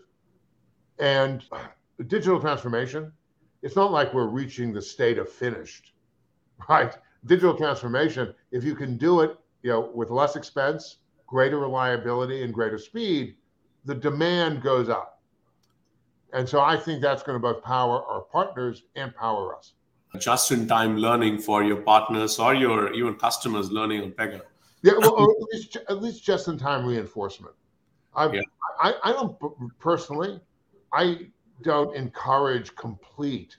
And 0.99 1.45
digital 2.07 2.41
transformation, 2.41 3.13
it's 3.61 3.77
not 3.77 3.93
like 3.93 4.15
we're 4.15 4.29
reaching 4.29 4.73
the 4.73 4.81
state 4.81 5.19
of 5.19 5.29
finished, 5.29 5.93
right? 6.71 6.97
Digital 7.27 7.55
transformation, 7.55 8.35
if 8.53 8.65
you 8.65 8.75
can 8.75 8.97
do 8.97 9.21
it, 9.21 9.37
you 9.63 9.71
know, 9.71 9.91
with 9.95 10.09
less 10.09 10.35
expense, 10.35 10.97
greater 11.27 11.59
reliability, 11.59 12.43
and 12.43 12.55
greater 12.55 12.79
speed, 12.79 13.35
the 13.85 13.95
demand 13.95 14.63
goes 14.63 14.89
up. 14.89 15.21
And 16.33 16.49
so 16.49 16.63
I 16.63 16.79
think 16.79 17.03
that's 17.03 17.23
going 17.23 17.37
to 17.37 17.39
both 17.39 17.63
power 17.63 18.03
our 18.03 18.23
partners 18.23 18.85
and 18.97 19.15
power 19.15 19.55
us. 19.55 19.75
Just 20.19 20.53
in 20.53 20.67
time 20.67 20.97
learning 20.97 21.41
for 21.41 21.63
your 21.63 21.83
partners 21.83 22.39
or 22.39 22.55
your 22.55 22.95
even 22.95 23.17
customers 23.17 23.71
learning 23.71 24.01
on 24.05 24.13
Pega. 24.13 24.41
Yeah, 24.85 24.93
well, 24.99 25.19
at 25.41 25.55
least, 25.55 25.77
at 25.89 26.03
least 26.03 26.23
just 26.23 26.47
in 26.47 26.59
time 26.59 26.85
reinforcement. 26.85 27.55
Yeah. 28.17 28.43
I, 28.81 28.95
I 29.03 29.13
don't 29.13 29.37
personally, 29.81 30.41
I 30.93 31.29
don't 31.63 31.97
encourage 31.97 32.77
complete 32.77 33.57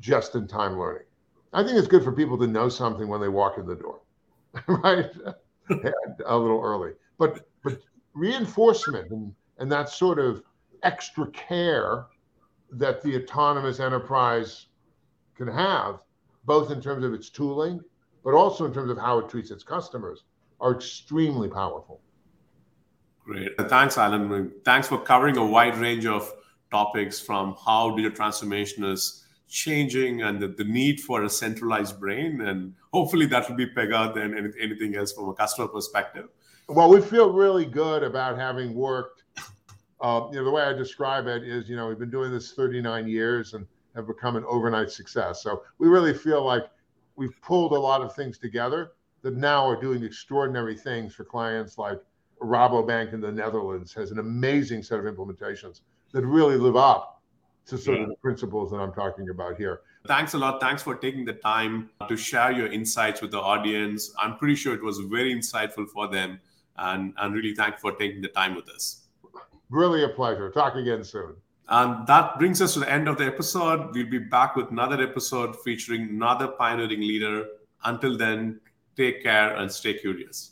just 0.00 0.34
in 0.34 0.48
time 0.48 0.78
learning. 0.78 1.04
I 1.52 1.62
think 1.62 1.78
it's 1.78 1.86
good 1.86 2.02
for 2.02 2.12
people 2.12 2.36
to 2.38 2.46
know 2.46 2.68
something 2.68 3.08
when 3.08 3.20
they 3.20 3.28
walk 3.28 3.56
in 3.56 3.66
the 3.66 3.76
door, 3.76 4.00
right? 4.66 5.06
a 6.26 6.36
little 6.36 6.60
early, 6.62 6.92
but 7.18 7.46
but 7.62 7.80
reinforcement 8.14 9.10
and 9.10 9.34
and 9.58 9.70
that 9.70 9.88
sort 9.88 10.18
of 10.18 10.42
extra 10.82 11.26
care 11.28 12.06
that 12.72 13.02
the 13.02 13.22
autonomous 13.22 13.80
enterprise 13.80 14.66
can 15.36 15.46
have, 15.46 16.00
both 16.44 16.70
in 16.70 16.80
terms 16.80 17.04
of 17.04 17.14
its 17.14 17.30
tooling, 17.30 17.80
but 18.24 18.34
also 18.34 18.64
in 18.64 18.74
terms 18.74 18.90
of 18.90 18.98
how 18.98 19.18
it 19.18 19.28
treats 19.28 19.50
its 19.50 19.62
customers, 19.62 20.24
are 20.60 20.74
extremely 20.74 21.48
powerful. 21.48 22.00
Great. 23.24 23.52
Thanks, 23.68 23.98
Alan. 23.98 24.52
Thanks 24.64 24.88
for 24.88 24.98
covering 24.98 25.36
a 25.36 25.44
wide 25.44 25.76
range 25.76 26.06
of 26.06 26.32
topics 26.70 27.20
from 27.20 27.56
how 27.64 27.94
digital 27.94 28.16
transformation 28.16 28.84
is 28.84 29.24
changing 29.48 30.22
and 30.22 30.40
the, 30.40 30.48
the 30.48 30.64
need 30.64 31.00
for 31.00 31.22
a 31.24 31.30
centralized 31.30 31.98
brain. 32.00 32.40
And 32.40 32.74
hopefully 32.92 33.26
that 33.26 33.48
will 33.48 33.56
be 33.56 33.66
bigger 33.66 34.12
than 34.14 34.52
anything 34.58 34.96
else 34.96 35.12
from 35.12 35.28
a 35.28 35.34
customer 35.34 35.68
perspective. 35.68 36.28
Well, 36.68 36.90
we 36.90 37.00
feel 37.00 37.32
really 37.32 37.64
good 37.64 38.02
about 38.02 38.38
having 38.38 38.74
worked. 38.74 39.24
Uh, 40.00 40.28
you 40.30 40.38
know, 40.38 40.44
the 40.44 40.50
way 40.50 40.62
I 40.62 40.72
describe 40.72 41.26
it 41.26 41.42
is, 41.42 41.68
you 41.68 41.76
know, 41.76 41.88
we've 41.88 41.98
been 41.98 42.10
doing 42.10 42.30
this 42.30 42.52
39 42.52 43.08
years 43.08 43.54
and 43.54 43.66
have 43.94 44.06
become 44.06 44.36
an 44.36 44.44
overnight 44.46 44.90
success. 44.90 45.42
So 45.42 45.62
we 45.78 45.88
really 45.88 46.14
feel 46.14 46.44
like 46.44 46.64
we've 47.16 47.40
pulled 47.42 47.72
a 47.72 47.78
lot 47.78 48.00
of 48.02 48.14
things 48.14 48.38
together 48.38 48.92
that 49.22 49.36
now 49.36 49.66
are 49.66 49.80
doing 49.80 50.04
extraordinary 50.04 50.76
things 50.76 51.14
for 51.14 51.24
clients 51.24 51.78
like 51.78 52.00
Rabobank 52.40 53.12
in 53.12 53.20
the 53.20 53.32
Netherlands 53.32 53.92
has 53.94 54.10
an 54.10 54.18
amazing 54.18 54.82
set 54.82 54.98
of 54.98 55.04
implementations 55.04 55.80
that 56.12 56.24
really 56.24 56.56
live 56.56 56.76
up 56.76 57.20
to 57.66 57.76
sort 57.76 57.98
yeah. 57.98 58.04
of 58.04 58.08
the 58.10 58.16
principles 58.16 58.70
that 58.70 58.78
I'm 58.78 58.92
talking 58.92 59.28
about 59.28 59.56
here. 59.56 59.80
Thanks 60.06 60.34
a 60.34 60.38
lot. 60.38 60.60
Thanks 60.60 60.82
for 60.82 60.94
taking 60.94 61.24
the 61.24 61.34
time 61.34 61.90
to 62.08 62.16
share 62.16 62.50
your 62.50 62.72
insights 62.72 63.20
with 63.20 63.30
the 63.32 63.40
audience. 63.40 64.12
I'm 64.18 64.36
pretty 64.36 64.54
sure 64.54 64.74
it 64.74 64.82
was 64.82 64.98
very 65.00 65.34
insightful 65.34 65.86
for 65.88 66.08
them. 66.08 66.40
And 66.76 67.12
I'm 67.18 67.32
really 67.32 67.54
thankful 67.54 67.90
for 67.90 67.98
taking 67.98 68.22
the 68.22 68.28
time 68.28 68.54
with 68.54 68.70
us. 68.70 69.08
Really 69.68 70.04
a 70.04 70.08
pleasure. 70.08 70.50
Talk 70.50 70.76
again 70.76 71.04
soon. 71.04 71.34
And 71.68 72.06
that 72.06 72.38
brings 72.38 72.62
us 72.62 72.74
to 72.74 72.80
the 72.80 72.90
end 72.90 73.08
of 73.08 73.18
the 73.18 73.26
episode. 73.26 73.94
We'll 73.94 74.08
be 74.08 74.18
back 74.18 74.56
with 74.56 74.70
another 74.70 75.02
episode 75.02 75.54
featuring 75.60 76.02
another 76.08 76.48
pioneering 76.48 77.00
leader. 77.00 77.46
Until 77.84 78.16
then, 78.16 78.60
take 78.98 79.22
care 79.22 79.56
and 79.56 79.70
stay 79.70 79.94
curious. 79.94 80.50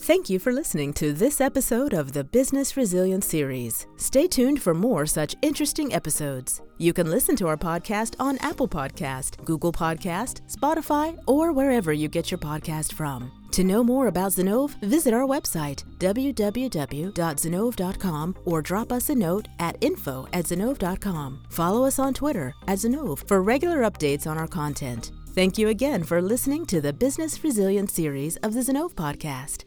Thank 0.00 0.28
you 0.28 0.40
for 0.40 0.52
listening 0.52 0.92
to 0.94 1.12
this 1.12 1.40
episode 1.40 1.92
of 1.92 2.12
the 2.12 2.24
Business 2.24 2.76
Resilience 2.76 3.24
Series. 3.24 3.86
Stay 3.96 4.26
tuned 4.26 4.60
for 4.60 4.74
more 4.74 5.06
such 5.06 5.36
interesting 5.42 5.94
episodes. 5.94 6.60
You 6.78 6.92
can 6.92 7.08
listen 7.08 7.36
to 7.36 7.46
our 7.46 7.56
podcast 7.56 8.16
on 8.18 8.36
Apple 8.38 8.66
Podcast, 8.66 9.44
Google 9.44 9.70
Podcast, 9.70 10.40
Spotify, 10.50 11.16
or 11.28 11.52
wherever 11.52 11.92
you 11.92 12.08
get 12.08 12.32
your 12.32 12.38
podcast 12.38 12.94
from. 12.94 13.30
To 13.52 13.62
know 13.62 13.84
more 13.84 14.08
about 14.08 14.32
Zinnov, 14.32 14.70
visit 14.82 15.14
our 15.14 15.26
website, 15.26 15.84
www.zinnov.com, 15.98 18.36
or 18.44 18.62
drop 18.62 18.90
us 18.90 19.10
a 19.10 19.14
note 19.14 19.46
at 19.60 19.76
info 19.80 20.26
at 20.32 20.46
zinnov.com. 20.46 21.44
Follow 21.50 21.84
us 21.84 22.00
on 22.00 22.12
Twitter 22.12 22.52
at 22.66 22.78
Zinnov 22.78 23.28
for 23.28 23.40
regular 23.42 23.82
updates 23.82 24.26
on 24.26 24.36
our 24.36 24.48
content. 24.48 25.12
Thank 25.34 25.56
you 25.56 25.68
again 25.68 26.02
for 26.04 26.20
listening 26.20 26.66
to 26.66 26.82
the 26.82 26.92
Business 26.92 27.42
Resilience 27.42 27.94
series 27.94 28.36
of 28.42 28.52
the 28.52 28.60
Zinnov 28.60 28.92
podcast. 28.92 29.64